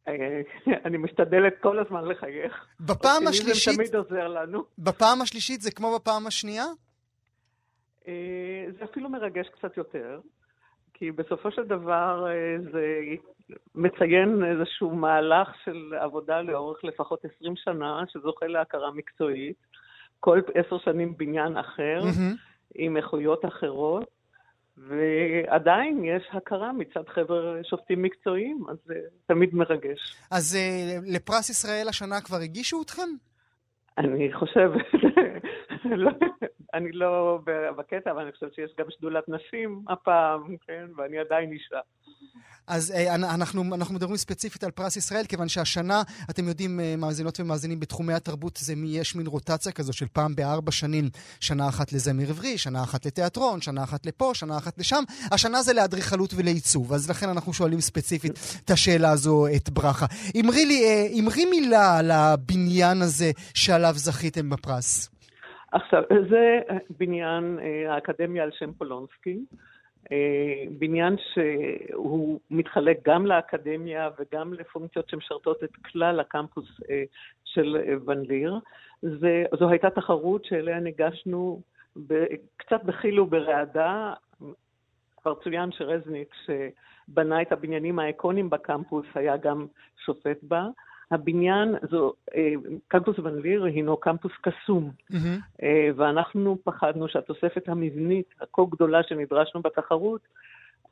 [0.08, 0.14] אה,
[0.86, 2.66] אני משתדלת כל הזמן לחייך.
[2.80, 3.74] בפעם השלישית...
[3.74, 4.64] זה תמיד עוזר לנו.
[4.78, 6.66] בפעם השלישית זה כמו בפעם השנייה?
[8.08, 10.20] אה, זה אפילו מרגש קצת יותר,
[10.98, 12.26] כי בסופו של דבר
[12.72, 13.00] זה
[13.74, 19.56] מציין איזשהו מהלך של עבודה לאורך לפחות 20 שנה, שזוכה להכרה מקצועית.
[20.20, 22.36] כל עשר שנים בניין אחר, mm-hmm.
[22.74, 24.04] עם איכויות אחרות,
[24.76, 28.94] ועדיין יש הכרה מצד חבר שופטים מקצועיים, אז זה
[29.26, 30.16] תמיד מרגש.
[30.30, 33.08] אז uh, לפרס ישראל השנה כבר הגישו אתכם?
[33.98, 34.86] אני חושבת,
[36.74, 37.38] אני לא
[37.76, 41.80] בקטע, אבל אני חושבת שיש גם שדולת נשים הפעם, כן, ואני עדיין אישה.
[42.66, 47.40] אז אה, אנחנו, אנחנו מדברים ספציפית על פרס ישראל, כיוון שהשנה, אתם יודעים, אה, מאזינות
[47.40, 52.28] ומאזינים, בתחומי התרבות זה, יש מין רוטציה כזו של פעם בארבע שנים, שנה אחת לזמר
[52.28, 55.04] עברי, שנה אחת לתיאטרון, שנה אחת לפה, שנה אחת לשם.
[55.32, 58.32] השנה זה לאדריכלות ולעיצוב, אז לכן אנחנו שואלים ספציפית
[58.64, 60.06] את השאלה הזו, את ברכה.
[60.40, 65.15] אמרי לי, אה, אמרי מילה על הבניין הזה שעליו זכיתם בפרס.
[65.72, 66.60] עכשיו, זה
[66.98, 69.38] בניין האקדמיה על שם פולונסקי.
[70.12, 77.04] אה, בניין שהוא מתחלק גם לאקדמיה וגם לפונקציות שמשרתות את כלל הקמפוס אה,
[77.44, 77.76] של
[78.06, 78.58] ון ליר.
[79.58, 81.60] זו הייתה תחרות שאליה ניגשנו
[82.56, 84.12] קצת בחיל וברעדה.
[85.16, 89.66] כבר צוין שרזניק, שבנה את הבניינים האיקונים בקמפוס, היה גם
[90.04, 90.66] שופט בה.
[91.10, 92.52] הבניין, זו, אה,
[92.88, 95.64] קמפוס ון ליר הינו קמפוס קסום, mm-hmm.
[95.96, 100.20] ואנחנו פחדנו שהתוספת המבנית הכה גדולה שנדרשנו בתחרות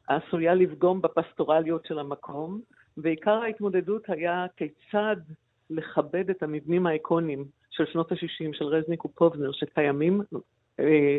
[0.09, 2.61] עשויה לפגום בפסטורליות של המקום,
[2.97, 5.17] ועיקר ההתמודדות היה כיצד
[5.71, 10.21] לכבד את המבנים האיקונים של שנות ה-60 של רזניק ופובנר שקיימים
[10.81, 11.19] אה,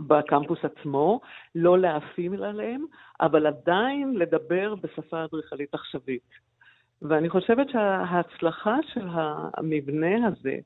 [0.00, 1.20] בקמפוס עצמו,
[1.54, 2.84] לא להאפים עליהם,
[3.20, 6.43] אבל עדיין לדבר בשפה אדריכלית עכשווית.
[7.04, 9.06] ואני חושבת שההצלחה של
[9.56, 10.58] המבנה הזה,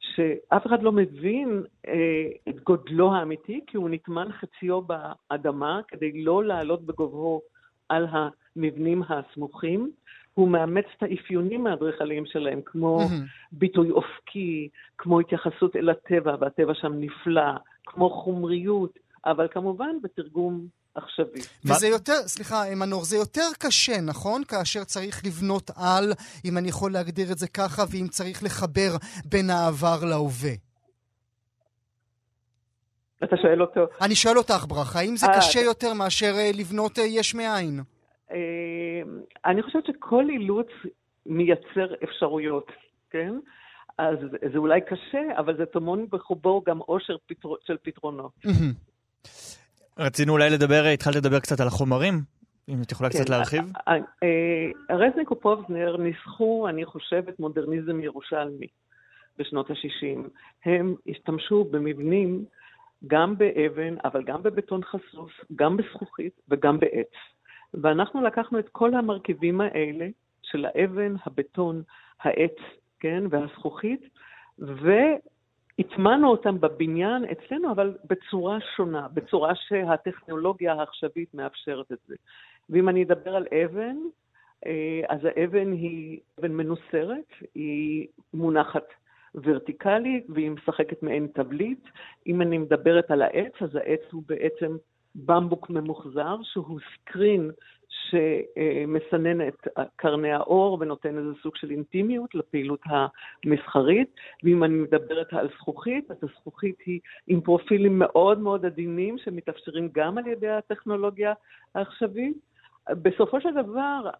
[0.00, 6.44] שאף אחד לא מבין אה, את גודלו האמיתי, כי הוא נטמן חציו באדמה כדי לא
[6.44, 7.40] לעלות בגובהו
[7.88, 9.90] על המבנים הסמוכים.
[10.34, 13.00] הוא מאמץ את האפיונים האדריכליים שלהם, כמו
[13.52, 17.50] ביטוי אופקי, כמו התייחסות אל הטבע, והטבע שם נפלא,
[17.86, 21.40] כמו חומריות, אבל כמובן בתרגום עכשווי.
[21.64, 24.44] וזה יותר, סליחה, מנור, זה יותר קשה, נכון?
[24.44, 26.12] כאשר צריך לבנות על,
[26.44, 30.54] אם אני יכול להגדיר את זה ככה, ואם צריך לחבר בין העבר להווה.
[33.24, 33.80] אתה שואל אותו.
[34.00, 37.80] אני שואל אותך, ברכה, האם זה אה, קשה יותר מאשר אה, לבנות אה, יש מאין?
[39.44, 40.66] אני חושבת שכל אילוץ
[41.26, 42.66] מייצר אפשרויות,
[43.10, 43.34] כן?
[43.98, 44.18] אז
[44.52, 47.48] זה אולי קשה, אבל זה טמון בחובו גם עושר פתר...
[47.66, 48.32] של פתרונות.
[49.98, 52.14] רצינו אולי לדבר, התחלת לדבר קצת על החומרים,
[52.68, 53.72] אם את יכולה קצת כן, להרחיב.
[53.88, 58.66] אה, אה, רזניק ופובזנר ניסחו, אני חושבת, מודרניזם ירושלמי
[59.38, 60.28] בשנות ה-60.
[60.64, 62.44] הם השתמשו במבנים
[63.06, 67.12] גם באבן, אבל גם בבטון חשוף, גם בזכוכית וגם בעץ.
[67.74, 70.06] ואנחנו לקחנו את כל המרכיבים האלה
[70.42, 71.82] של האבן, הבטון,
[72.20, 72.56] העץ,
[73.00, 74.08] כן, והזכוכית,
[75.78, 82.14] והטמענו אותם בבניין אצלנו, אבל בצורה שונה, בצורה שהטכנולוגיה העכשווית מאפשרת את זה.
[82.70, 83.96] ואם אני אדבר על אבן,
[84.66, 88.86] אה, אז האבן היא אבן מנוסרת, היא מונחת
[89.34, 91.88] ורטיקלי והיא משחקת מעין תבליט.
[92.26, 94.76] אם אני מדברת על העץ, אז העץ הוא בעצם
[95.14, 97.50] במבוק ממוחזר, שהוא סקרין
[98.10, 104.14] שמסנן את קרני האור ונותן איזה סוג של אינטימיות לפעילות המסחרית.
[104.42, 110.18] ואם אני מדברת על זכוכית, אז הזכוכית היא עם פרופילים מאוד מאוד עדינים שמתאפשרים גם
[110.18, 111.32] על ידי הטכנולוגיה
[111.74, 112.36] העכשווית.
[112.90, 114.10] בסופו של דבר,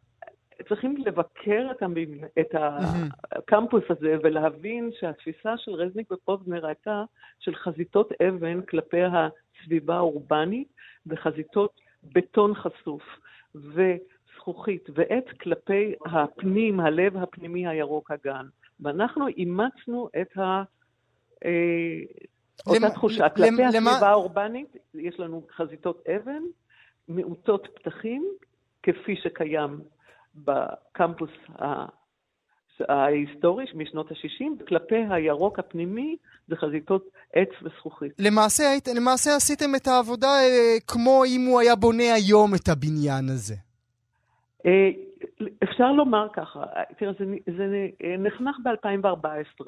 [0.68, 2.54] צריכים לבקר את, המבנה, את
[3.32, 7.04] הקמפוס הזה ולהבין שהתפיסה של רזניק ופובנר הייתה
[7.38, 10.68] של חזיתות אבן כלפי הסביבה האורבנית
[11.06, 13.02] וחזיתות בטון חשוף
[13.54, 18.46] וזכוכית ועץ כלפי הפנים, הלב הפנימי הירוק הגן.
[18.80, 20.62] ואנחנו אימצנו את ה...
[21.44, 21.50] אה,
[22.66, 23.28] אותה תחושה.
[23.28, 26.42] כלפי הסביבה האורבנית יש לנו חזיתות אבן,
[27.08, 28.28] מעוטות פתחים,
[28.82, 29.80] כפי שקיים
[30.34, 31.30] בקמפוס
[32.88, 36.16] ההיסטורי משנות ה-60, כלפי הירוק הפנימי
[36.48, 38.12] זה חזיתות עץ וזכוכית.
[38.18, 38.64] למעשה,
[38.96, 43.54] למעשה עשיתם את העבודה אה, כמו אם הוא היה בונה היום את הבניין הזה.
[44.66, 44.90] אה,
[45.64, 46.64] אפשר לומר ככה,
[46.98, 47.24] תראה, זה,
[47.56, 47.66] זה
[48.18, 49.66] נחנך ב-2014,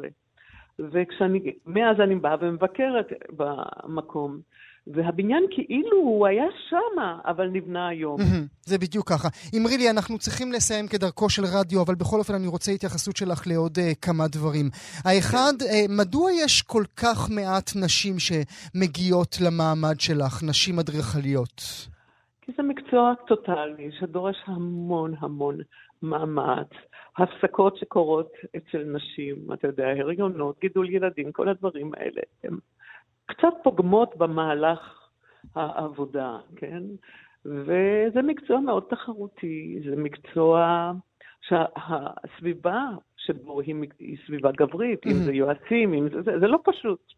[0.78, 4.40] וכשאני, מאז אני באה ומבקרת במקום,
[4.86, 8.16] והבניין כאילו הוא היה שמה, אבל נבנה היום.
[8.62, 9.28] זה בדיוק ככה.
[9.56, 13.46] אמרי לי, אנחנו צריכים לסיים כדרכו של רדיו, אבל בכל אופן אני רוצה התייחסות שלך
[13.46, 14.66] לעוד uh, כמה דברים.
[15.04, 21.62] האחד, uh, מדוע יש כל כך מעט נשים שמגיעות למעמד שלך, נשים אדריכליות?
[22.42, 25.58] כי זה מקצוע טוטאלי שדורש המון המון
[26.02, 26.68] מאמץ,
[27.18, 32.58] הפסקות שקורות אצל נשים, אתה יודע, הריונות, גידול ילדים, כל הדברים האלה, הם
[33.26, 35.08] קצת פוגמות במהלך
[35.54, 36.82] העבודה, כן?
[37.44, 40.92] וזה מקצוע מאוד תחרותי, זה מקצוע
[41.40, 42.84] שהסביבה
[43.16, 47.12] שבו היא, היא סביבה גברית, אם זה יועצים, אם זה, זה, זה לא פשוט.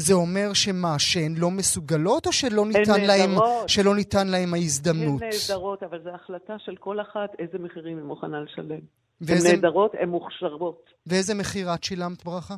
[0.00, 3.30] זה אומר שמה, שהן לא מסוגלות או שלא הן ניתן להם.
[3.66, 5.22] שלא ניתן להם ההזדמנות?
[5.22, 8.70] הן נהדרות, אבל זו החלטה של כל אחת איזה מחירים היא מוכנה לשלם.
[8.70, 8.80] הן
[9.20, 10.84] ואיזה- נהדרות, הן מוכשרות.
[11.06, 12.54] ואיזה מחיר את שילמת, ברכה?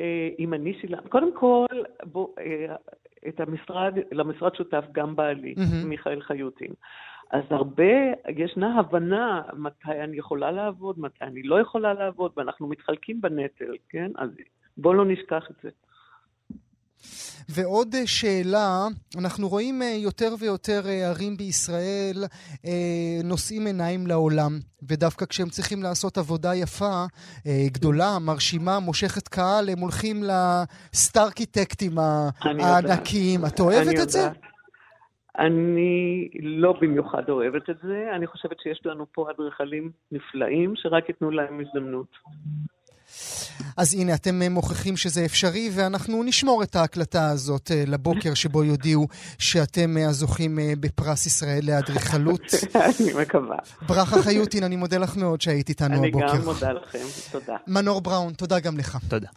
[0.00, 1.66] אה, אם אני שילמת, קודם כל,
[2.04, 2.74] בוא, אה,
[3.28, 5.88] את המשרד, למשרד שותף גם בעלי, מהמם.
[5.88, 6.72] מיכאל חיוטין.
[7.30, 7.92] אז הרבה,
[8.36, 14.10] ישנה הבנה מתי אני יכולה לעבוד, מתי אני לא יכולה לעבוד, ואנחנו מתחלקים בנטל, כן?
[14.18, 14.30] אז
[14.76, 15.68] בואו לא נשכח את זה.
[17.48, 18.86] ועוד אה, שאלה,
[19.18, 22.24] אנחנו רואים אה, יותר ויותר אה, ערים בישראל
[23.24, 24.52] נושאים עיניים לעולם,
[24.88, 27.04] ודווקא כשהם צריכים לעשות עבודה יפה,
[27.72, 30.22] גדולה, מרשימה, מושכת קהל, הם הולכים
[30.92, 31.98] לסטארקיטקטים.
[31.98, 33.46] הענקיים.
[33.46, 34.28] את אוהבת את זה?
[35.38, 41.30] אני לא במיוחד אוהבת את זה, אני חושבת שיש לנו פה אדריכלים נפלאים, שרק ייתנו
[41.30, 42.08] להם הזדמנות.
[43.76, 48.64] אז הנה, אתם אה, מוכיחים שזה אפשרי, ואנחנו נשמור את ההקלטה הזאת אה, לבוקר שבו
[48.64, 52.40] יודיעו שאתם אה, הזוכים בפרס ישראל לאדריכלות.
[52.74, 53.56] אני מקווה.
[53.88, 56.36] ברכה חיוטין, אני מודה לך מאוד שהיית איתנו אני הבוקר.
[56.36, 57.56] גם מודה לכם, תודה.
[57.66, 58.98] מנור בראון, תודה גם לך.
[59.08, 59.28] תודה.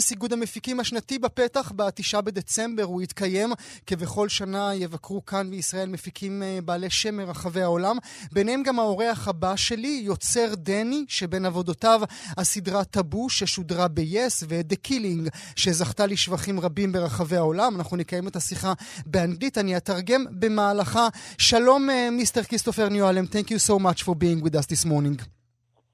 [0.00, 3.52] כנס איגוד המפיקים השנתי בפתח בתשעה בדצמבר, הוא יתקיים
[3.86, 7.96] כבכל שנה יבקרו כאן בישראל מפיקים אה, בעלי שם מרחבי העולם.
[8.32, 12.00] ביניהם גם האורח הבא שלי, יוצר דני, שבין עבודותיו
[12.36, 17.76] הסדרה טאבו ששודרה ב-yes ו-The Killing, שזכתה לשבחים רבים ברחבי העולם.
[17.76, 18.72] אנחנו נקיים את השיחה
[19.06, 21.08] באנגלית, אני אתרגם במהלכה.
[21.38, 25.39] שלום, אה, מיסטר כריסטופר ניואלם, thank you so much for being with us this morning.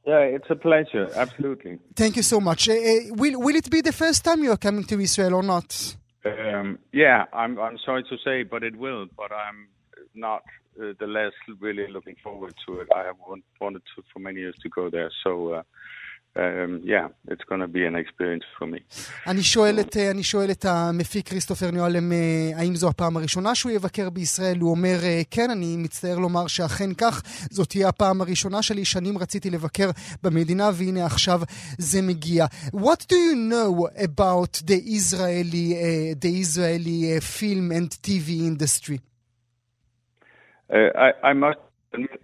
[0.07, 1.11] Yeah, it's a pleasure.
[1.15, 1.79] Absolutely.
[1.97, 2.69] Thank you so much.
[2.69, 2.75] Uh,
[3.11, 5.97] will will it be the first time you are coming to Israel or not?
[6.25, 9.07] Um, yeah, I'm I'm sorry to say, but it will.
[9.17, 9.67] But I'm
[10.15, 10.43] not
[10.81, 12.89] uh, the less really looking forward to it.
[12.95, 13.17] I have
[13.61, 15.11] wanted to for many years to go there.
[15.25, 15.55] So.
[15.55, 15.63] Uh,
[16.37, 18.81] um, yeah, it's going to be an experience for me.
[19.27, 22.13] אני שואל, את, אני שואל את המפיק כריסטופר ניואלם,
[22.57, 24.59] האם זו הפעם הראשונה שהוא יבקר בישראל?
[24.61, 24.97] הוא אומר,
[25.31, 27.23] כן, אני מצטער לומר שאכן כך.
[27.51, 28.85] זאת תהיה הפעם הראשונה שלי.
[28.85, 29.91] שנים רציתי לבקר
[30.23, 31.41] במדינה, והנה עכשיו
[31.79, 32.47] זה מגיע.
[32.75, 38.99] What do you know about the Israeli, uh, the Israeli film and TV industry?
[40.71, 41.66] Uh, I, I must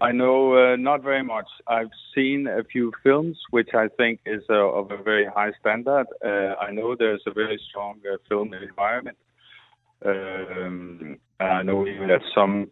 [0.01, 1.47] I know uh, not very much.
[1.67, 6.07] I've seen a few films, which I think is uh, of a very high standard.
[6.25, 9.17] Uh, I know there's a very strong uh, film environment.
[10.05, 12.71] Um, I know even that some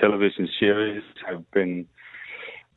[0.00, 1.86] television series have been,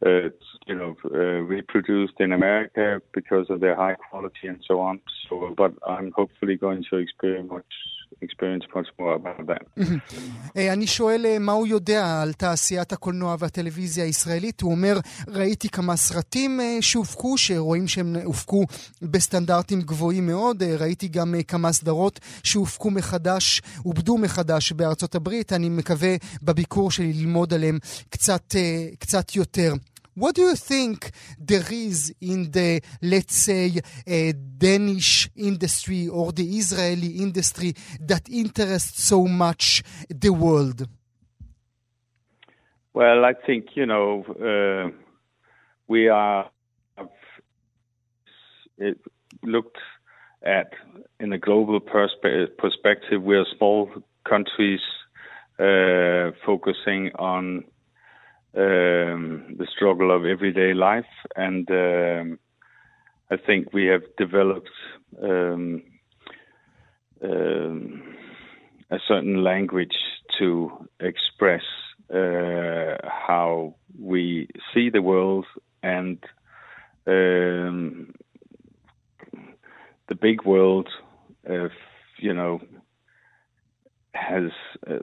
[0.06, 0.30] uh,
[0.68, 5.00] you know, uh, reproduced in America because of their high quality and so on.
[5.28, 7.52] So, but I'm hopefully going to experience
[8.24, 9.86] experience much more about that.
[10.74, 14.62] אני שואל מה הוא יודע על תעשיית הקולנוע והטלוויזיה הישראלית.
[14.62, 18.66] הוא אומר, ראיתי כמה סרטים שהופקו, שרואים שהם הופקו
[19.02, 20.64] בסטנדרטים גבוהים מאוד.
[20.64, 25.54] ראיתי גם כמה סדרות שהופקו מחדש, עובדו מחדש בארצות הברית.
[25.54, 28.56] אני מקווה בביקור שלי ללמוד עליהם קצת,
[29.00, 29.74] קצת יותר.
[30.14, 33.72] What do you think there is in the, let's say,
[34.08, 40.88] uh, Danish industry or the Israeli industry that interests so much the world?
[42.94, 44.92] Well, I think, you know, uh,
[45.88, 46.50] we are
[49.44, 49.78] looked
[50.44, 50.74] at
[51.22, 53.24] in a global perspe- perspective.
[53.24, 53.90] We are small
[54.28, 54.82] countries
[55.58, 57.64] uh, focusing on
[58.56, 62.40] um, the struggle of everyday life, and um,
[63.30, 64.70] I think we have developed
[65.22, 65.84] um,
[67.24, 68.04] um
[68.90, 69.96] a certain language
[70.38, 71.64] to express
[72.14, 75.46] uh, how we see the world
[75.82, 76.18] and
[77.08, 78.14] um,
[80.10, 80.90] the big world,
[81.50, 81.70] uh,
[82.18, 82.60] you know,
[84.14, 84.52] has.
[84.86, 85.00] Uh,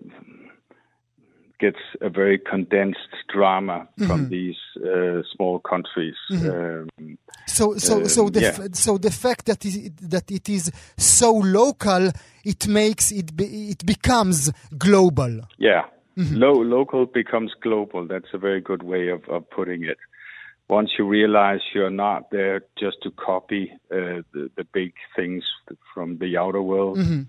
[1.58, 2.98] gets a very condensed
[3.32, 4.06] drama mm-hmm.
[4.06, 6.14] from these uh, small countries.
[6.30, 7.04] Mm-hmm.
[7.04, 8.48] Um, so, so, so um, the yeah.
[8.48, 12.10] f- so the fact that it, that it is so local,
[12.44, 15.40] it makes it be, it becomes global.
[15.58, 15.84] Yeah,
[16.16, 16.36] mm-hmm.
[16.36, 18.06] Lo- local becomes global.
[18.06, 19.98] That's a very good way of, of putting it.
[20.68, 25.42] Once you realize you're not there just to copy uh, the, the big things
[25.94, 27.22] from the outer world, mm-hmm.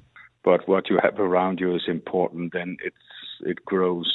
[0.43, 2.97] but what you have around you is important, then it's
[3.42, 4.12] it grows,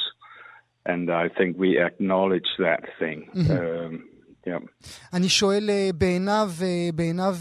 [0.85, 3.29] and I think we acknowledge that thing.
[3.33, 3.85] Mm-hmm.
[3.85, 4.09] Um,
[5.13, 6.51] אני שואל בעיניו,
[6.95, 7.37] בעיניו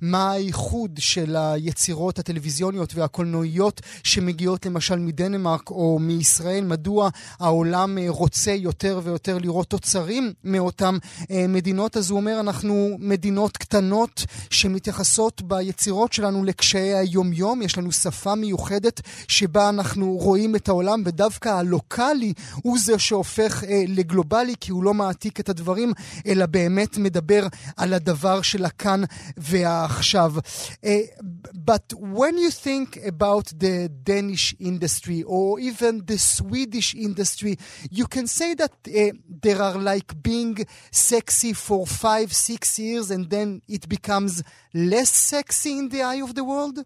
[0.00, 6.64] מה הייחוד של היצירות הטלוויזיוניות והקולנועיות שמגיעות למשל מדנמרק או מישראל?
[6.64, 7.08] מדוע
[7.40, 10.96] העולם רוצה יותר ויותר לראות תוצרים מאותן
[11.30, 11.96] מדינות?
[11.96, 17.62] אז הוא אומר, אנחנו מדינות קטנות שמתייחסות ביצירות שלנו לקשיי היומיום.
[17.62, 22.32] יש לנו שפה מיוחדת שבה אנחנו רואים את העולם, ודווקא הלוקאלי
[22.62, 25.92] הוא זה שהופך לגלובלי, כי הוא לא מעתיק את הדברים,
[26.37, 27.47] אלא באמת מדבר
[27.77, 29.01] על הדבר של הכאן
[29.37, 30.33] והעכשיו.
[31.65, 37.57] but when you think about the Danish industry or even the Swedish industry,
[37.91, 39.11] you can say that uh,
[39.45, 40.55] there are like being
[40.91, 44.43] sexy for five, six years and then it becomes
[44.73, 46.85] less sexy in the eye of the world?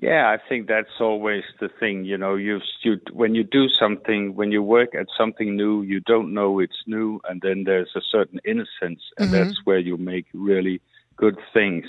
[0.00, 2.04] Yeah, I think that's always the thing.
[2.04, 6.00] You know, you, you when you do something, when you work at something new, you
[6.00, 9.32] don't know it's new, and then there's a certain innocence, and mm-hmm.
[9.32, 10.80] that's where you make really
[11.16, 11.86] good things.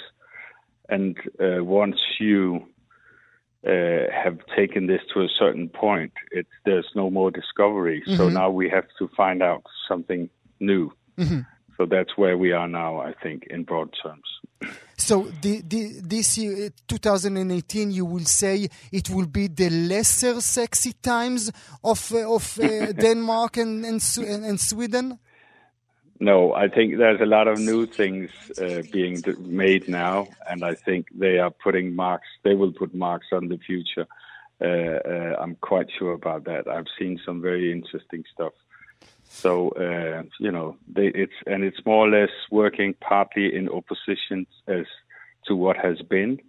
[0.88, 2.68] And uh, once you
[3.68, 8.01] uh, have taken this to a certain point, it, there's no more discovery.
[8.01, 8.18] Mm-hmm.
[8.18, 10.30] So now we have to find out something
[10.60, 10.91] new.
[11.18, 11.39] Mm-hmm.
[11.78, 14.35] So that's where we are now, I think, in broad terms.
[14.98, 20.93] So the, the, this year, 2018, you will say it will be the lesser sexy
[20.93, 21.52] times
[21.84, 25.20] of uh, of uh, Denmark and, and and Sweden.
[26.20, 30.74] No, I think there's a lot of new things uh, being made now, and I
[30.74, 32.28] think they are putting marks.
[32.43, 34.08] They will put marks on the future.
[34.62, 36.70] Uh, uh, I'm quite sure about that.
[36.70, 38.54] I've seen some very interesting stuff.
[39.28, 44.48] So uh, you know, they, it's and it's more or less working partly in opposition
[44.68, 44.86] as
[45.46, 46.40] to what has been.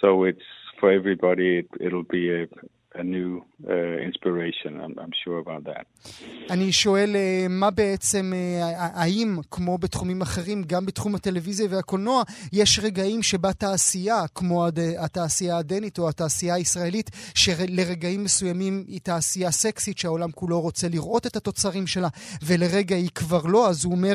[0.00, 0.42] So it's
[0.78, 1.58] for everybody.
[1.58, 2.46] It, it'll be a,
[2.94, 3.30] a new
[3.68, 5.86] uh, inspiration, I'm, I'm sure about that.
[6.50, 7.16] אני שואל
[7.50, 8.32] מה בעצם,
[8.76, 12.22] האם כמו בתחומים אחרים, גם בתחום הטלוויזיה והקולנוע,
[12.52, 14.66] יש רגעים שבה תעשייה, כמו
[14.98, 21.36] התעשייה הדנית או התעשייה הישראלית, שלרגעים מסוימים היא תעשייה סקסית, שהעולם כולו רוצה לראות את
[21.36, 22.08] התוצרים שלה,
[22.46, 24.14] ולרגע היא כבר לא, אז הוא אומר,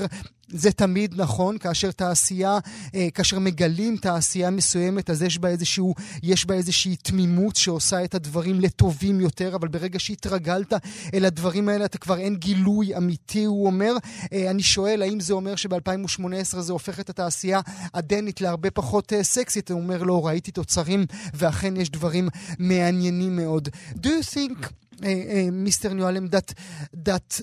[0.49, 2.59] זה תמיד נכון, כאשר תעשייה,
[2.95, 8.15] אה, כאשר מגלים תעשייה מסוימת, אז יש בה, איזשהו, יש בה איזושהי תמימות שעושה את
[8.15, 10.73] הדברים לטובים יותר, אבל ברגע שהתרגלת
[11.13, 13.93] אל הדברים האלה, אתה כבר אין גילוי אמיתי, הוא אומר.
[14.33, 17.59] אה, אני שואל, האם זה אומר שב-2018 זה הופך את התעשייה
[17.93, 19.71] הדנית להרבה פחות אה, סקסית?
[19.71, 22.29] הוא אומר, לא, ראיתי תוצרים, ואכן יש דברים
[22.59, 23.69] מעניינים מאוד.
[23.95, 24.86] Do you think...
[25.01, 25.91] Mr.
[25.91, 26.53] Nualem, that
[26.93, 27.41] that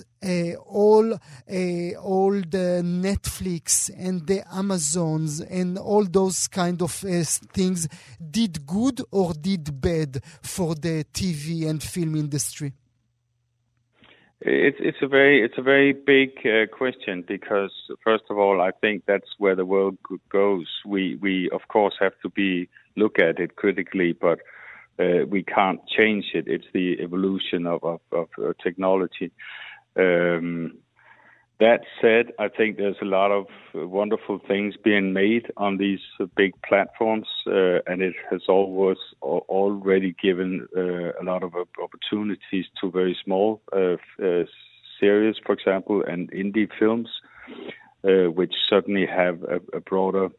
[0.65, 1.13] all
[2.01, 7.87] all the Netflix and the Amazons and all those kind of uh, things
[8.31, 12.73] did good or did bad for the TV and film industry?
[14.41, 17.71] It's it's a very it's a very big uh, question because
[18.03, 19.97] first of all I think that's where the world
[20.29, 20.67] goes.
[20.85, 24.39] We we of course have to be look at it critically, but
[24.99, 26.47] uh, we can't change it.
[26.47, 29.31] It's the evolution of, of, of uh, technology.
[29.97, 30.77] Um,
[31.59, 36.25] that said, I think there's a lot of wonderful things being made on these uh,
[36.35, 42.91] big platforms, uh, and it has always already given uh, a lot of opportunities to
[42.91, 43.95] very small uh,
[44.99, 47.09] series, for example, and indie films,
[48.03, 50.29] which certainly have a, a broader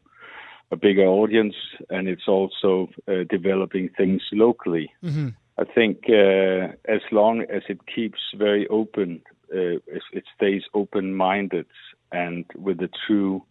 [0.71, 1.55] a bigger audience,
[1.89, 4.91] and it's also uh, developing things locally.
[5.03, 5.29] Mm-hmm.
[5.57, 11.65] I think uh, as long as it keeps very open, uh, it stays open-minded
[12.11, 13.43] and with a true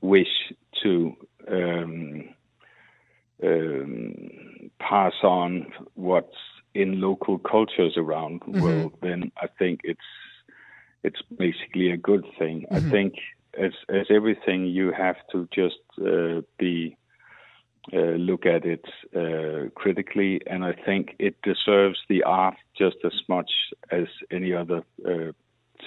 [0.00, 0.52] wish
[0.82, 1.16] to
[1.48, 2.28] um,
[3.42, 6.36] um, pass on what's
[6.74, 8.62] in local cultures around the mm-hmm.
[8.62, 10.00] world, then I think it's
[11.02, 12.66] it's basically a good thing.
[12.70, 12.86] Mm-hmm.
[12.88, 13.14] I think
[13.58, 16.96] as as everything, you have to just uh, be
[17.92, 18.84] uh, look at it
[19.14, 23.50] uh, critically, and I think it deserves the art just as much
[23.90, 25.32] as any other uh,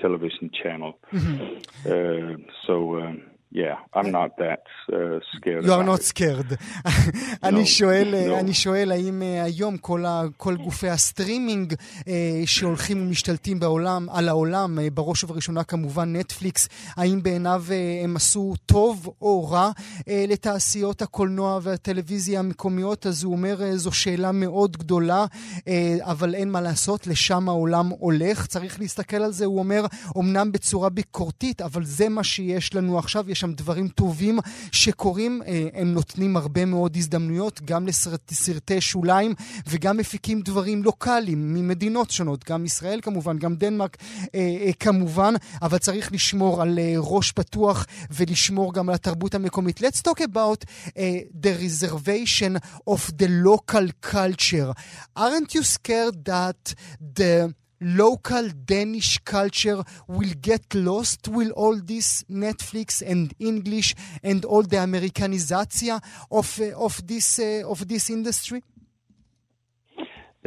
[0.02, 1.00] television channel.
[1.12, 1.56] Mm-hmm.
[1.86, 3.02] Uh, so.
[3.02, 3.22] Um,
[3.52, 4.62] Yeah, I'm not that
[4.94, 5.66] uh, scared.
[5.66, 6.54] You are not scared.
[7.44, 11.74] אני שואל, אני שואל האם היום כל, ה, כל גופי הסטרימינג
[12.08, 18.16] אה, שהולכים ומשתלטים בעולם, על העולם, אה, בראש ובראשונה כמובן נטפליקס, האם בעיניו אה, הם
[18.16, 19.72] עשו טוב או רע
[20.10, 23.06] אה, לתעשיות הקולנוע והטלוויזיה המקומיות?
[23.06, 25.26] אז הוא אומר, אה, זו שאלה מאוד גדולה,
[25.68, 28.46] אה, אבל אין מה לעשות, לשם העולם הולך.
[28.46, 29.86] צריך להסתכל על זה, הוא אומר,
[30.18, 33.32] אמנם בצורה ביקורתית, אבל זה מה שיש לנו עכשיו.
[33.32, 34.40] יש שם דברים טובים
[34.72, 39.34] שקורים, אה, הם נותנים הרבה מאוד הזדמנויות גם לסרטי שוליים
[39.68, 43.98] וגם מפיקים דברים לוקאליים ממדינות שונות, גם ישראל כמובן, גם דנמרק
[44.36, 49.80] אה, אה, כמובן, אבל צריך לשמור על ראש פתוח ולשמור גם על התרבות המקומית.
[49.80, 51.02] Let's talk about uh,
[51.44, 52.58] the reservation
[52.90, 54.72] of the local culture.
[55.18, 56.74] Aren't you scared that
[57.18, 64.64] the local Danish culture will get lost with all this Netflix and English and all
[64.64, 66.00] the Americanization
[66.32, 68.64] of uh, of this uh, of this industry?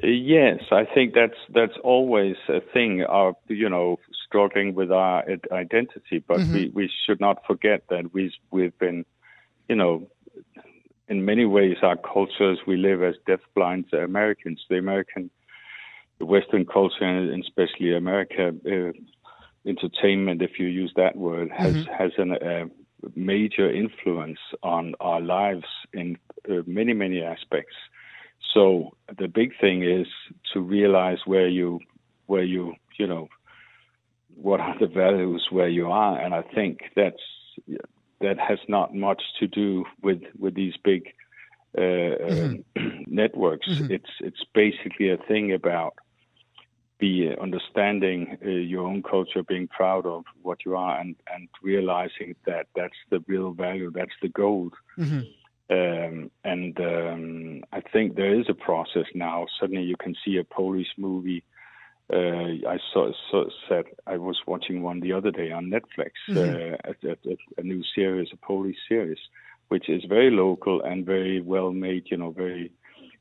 [0.02, 3.02] Uh, yes, I think that's that's always a thing.
[3.04, 6.54] Our you know struggling with our identity, but mm-hmm.
[6.54, 9.04] we, we should not forget that we we've been
[9.68, 10.06] you know
[11.08, 14.64] in many ways our cultures we live as deafblind Americans.
[14.70, 15.30] The American
[16.22, 18.92] Western culture and especially America uh,
[19.68, 21.92] entertainment, if you use that word, has mm-hmm.
[21.92, 22.70] has an, a
[23.14, 26.16] major influence on our lives in
[26.50, 27.74] uh, many many aspects.
[28.54, 30.06] So the big thing is
[30.52, 31.80] to realize where you
[32.26, 33.28] where you you know
[34.34, 37.22] what are the values where you are, and I think that's
[38.20, 41.12] that has not much to do with with these big
[41.76, 43.02] uh, mm-hmm.
[43.06, 43.68] networks.
[43.68, 43.92] Mm-hmm.
[43.92, 45.94] It's it's basically a thing about
[47.06, 47.14] be
[47.46, 52.64] understanding uh, your own culture, being proud of what you are, and and realizing that
[52.78, 54.74] that's the real value, that's the gold.
[55.02, 55.24] Mm-hmm.
[55.76, 56.14] Um,
[56.52, 59.38] and um, I think there is a process now.
[59.58, 61.42] Suddenly, you can see a Polish movie
[62.12, 66.36] uh, I saw, saw said I was watching one the other day on Netflix, Mhm.
[66.36, 66.92] uh, a,
[67.32, 69.22] a, a new series, a Polish series,
[69.68, 72.04] which is very local and very well made.
[72.10, 72.70] You know, very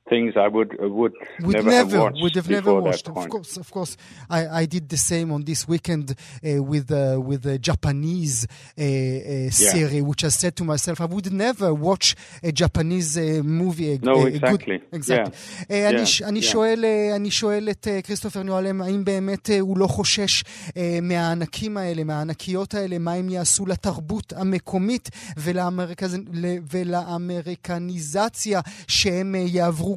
[0.09, 1.15] things I would uh, would
[1.47, 3.07] Would never, never, have watched would have before never that watched.
[3.09, 3.31] Of point.
[3.35, 3.93] course, of course.
[4.31, 6.99] I, I did the same on this weekend uh, with uh,
[7.31, 12.07] with a Japanese uh, uh, series, which I said to myself, I would never watch
[12.51, 13.89] a Japanese uh, movie.
[13.95, 14.79] A, No, a, a exactly.
[14.79, 15.33] Good, exactly.
[15.71, 15.75] Yeah.
[15.75, 16.43] Uh, אני, Yeah, ש- אני, yeah.
[16.53, 20.73] שואל, uh, אני שואל את uh, כריסטופר ניואלם, האם באמת uh, הוא לא חושש uh,
[21.03, 26.17] מהענקים האלה, מהענקיות האלה, מה הם יעשו לתרבות המקומית ולאמריקז...
[26.33, 29.39] ל- ולאמריקניזציה שהם uh,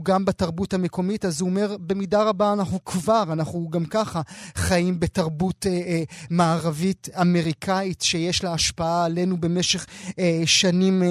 [0.04, 1.24] גם בתרבות המקומית?
[1.24, 4.20] אז הוא אומר, במידה רבה אנחנו כבר, אנחנו גם ככה
[4.54, 10.12] חיים בתרבות uh, uh, מערבית אמריקאית שיש לה השפעה עלינו במשך uh,
[10.46, 11.06] שנים uh,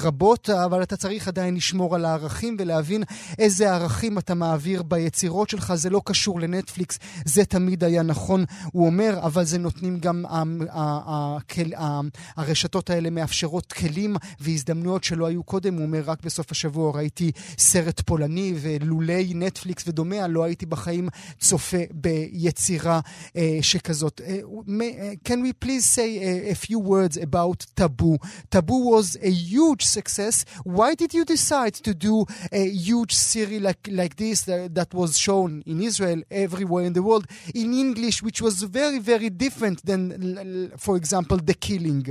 [0.00, 3.02] רבות, אבל אתה צריך עדיין לשמור על הערכים ולהבין
[3.38, 5.72] איזה ערכים אתה מעביר ביצירות שלך.
[5.74, 10.42] זה לא קשור לנטפליקס, זה תמיד היה נכון, הוא אומר, אבל זה נותנים גם, ה-
[10.70, 12.00] ה- ה- כל- ה-
[12.36, 15.74] הרשתות האלה מאפשרות כלים והזדמנויות שלא היו קודם.
[15.74, 18.25] הוא אומר, רק בסוף השבוע ראיתי סרט פולני
[18.61, 22.99] ולולי נטפליקס ודומה, לא הייתי בחיים צופה ביצירה
[23.35, 24.21] אה, שכזאת.
[24.25, 28.17] אה, may- אה, can we please say a, a few words about Taboo?
[28.49, 30.45] Taboo was a huge success.
[30.65, 32.15] Why did you decide to do
[32.51, 37.03] a huge series like, like this that, that was shown in Israel, everywhere in the
[37.09, 37.25] world,
[37.61, 42.05] in English, which was very, very different than, l- l- for example, The Killing?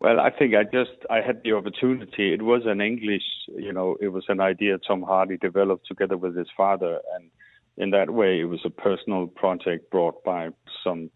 [0.00, 2.32] Well, I think I just I had the opportunity.
[2.32, 6.34] It was an English, you know, it was an idea Tom Hardy developed together with
[6.34, 7.30] his father, and
[7.76, 10.48] in that way, it was a personal project brought by
[10.82, 11.10] some,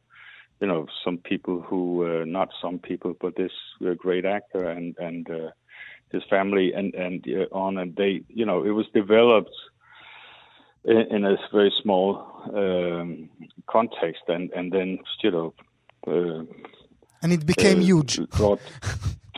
[0.61, 3.53] you know, some people who uh, not some people, but this
[3.87, 5.51] uh, great actor and and uh,
[6.13, 9.57] his family and and uh, on, and they, you know, it was developed
[10.85, 12.23] in, in a very small
[12.55, 13.31] um,
[13.67, 15.55] context, and and then you know.
[16.07, 16.45] Uh,
[17.25, 18.21] And it became uh, huge.
[18.37, 18.61] brought-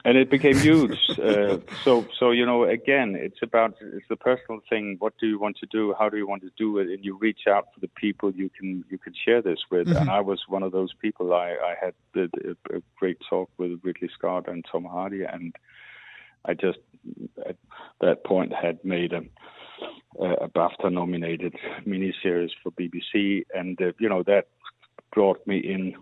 [0.05, 0.99] and it became huge.
[1.19, 4.97] uh, so, so you know, again, it's about it's the personal thing.
[5.01, 5.95] What do you want to do?
[5.99, 6.89] How do you want to do it?
[6.89, 9.89] And you reach out for the people you can you can share this with.
[9.89, 11.35] And I was one of those people.
[11.35, 15.57] I I had the, a great talk with Ridley Scott and Tom Hardy, and
[16.45, 16.79] I just
[17.45, 17.57] at
[18.01, 19.23] that point had made a
[20.21, 24.47] a BAFTA nominated miniseries for BBC, and uh, you know that
[25.13, 25.97] brought me in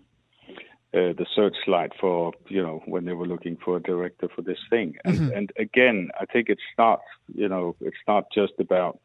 [0.95, 4.59] uh, the searchlight for you know when they were looking for a director for this
[4.69, 5.37] thing and Mhm.
[5.37, 7.01] and again i think it's not
[7.33, 8.99] you know it's not just about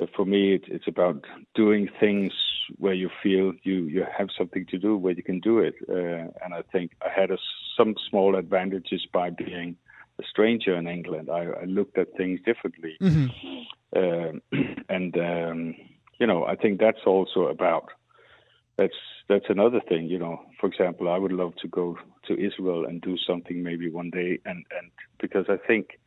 [0.00, 1.24] uh, for me it, it's about
[1.54, 2.32] doing things
[2.78, 6.24] where you feel you you have something to do where you can do it uh,
[6.44, 7.38] and i think i had a,
[7.76, 9.76] some small advantages by being
[10.20, 13.28] a stranger in england i, I looked at things differently Mhm.
[13.96, 14.42] um,
[14.88, 15.74] and um,
[16.18, 17.88] you know, I think that's also about
[18.78, 18.94] that's
[19.28, 20.06] that's another thing.
[20.06, 23.90] You know, for example, I would love to go to Israel and do something maybe
[23.90, 25.98] one day, and and because I think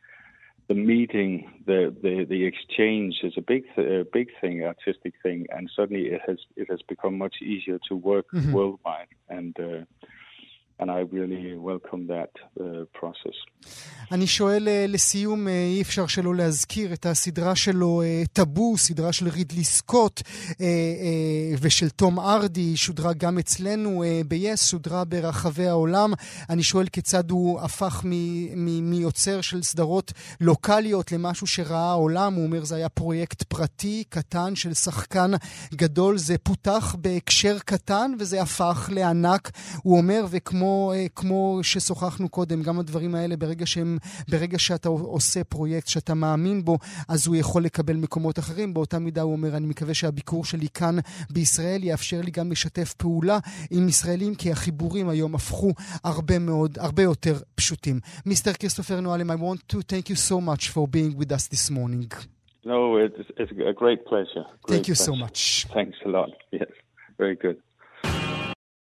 [0.68, 5.70] the meeting, the the the exchange is a big a big thing, artistic thing, and
[5.76, 8.54] suddenly it has it has become much easier to work Mhm.
[8.54, 9.86] worldwide, and uh,
[10.80, 13.38] and I really welcome that uh, process.
[14.12, 19.14] אני שואל אה, לסיום, אה, אי אפשר שלא להזכיר את הסדרה שלו, אה, טאבו, סדרה
[19.14, 20.22] של רידלי סקוט
[21.62, 26.14] ושל תום ארדי, שודרה גם אצלנו ב-yes, שודרה ברחבי העולם.
[26.50, 28.02] אני שואל כיצד הוא הפך
[28.82, 32.34] מיוצר של סדרות לוקאליות למשהו שראה העולם.
[32.34, 35.32] הוא אומר, זה היה פרויקט פרטי, קטן, של שחקן
[35.74, 36.18] גדול.
[36.18, 39.52] זה פותח בהקשר קטן וזה הפך לענק.
[39.84, 40.65] הוא אומר, וכמו
[40.96, 43.98] אה, כמו ששוחחנו קודם, גם הדברים האלה, ברגע, שהם,
[44.28, 46.78] ברגע שאתה עושה פרויקט שאתה מאמין בו,
[47.10, 48.74] אז הוא יכול לקבל מקומות אחרים.
[48.74, 50.96] באותה מידה הוא אומר, אני מקווה שהביקור שלי כאן
[51.30, 53.40] בישראל יאפשר לי גם לשתף פעולה
[53.72, 55.72] עם ישראלים, כי החיבורים היום הפכו
[56.04, 58.00] הרבה מאוד, הרבה יותר פשוטים.
[58.26, 61.72] מיסטר כריסטופר נואלם, I want to thank you so much for being with us this
[61.72, 62.10] morning.
[62.66, 64.46] No, it's, it's a great pleasure.
[64.64, 65.24] Great Thank you so pleasure.
[65.24, 65.68] much.
[65.74, 66.32] Thanks a lot.
[66.52, 66.72] Yes,
[67.20, 67.58] very good.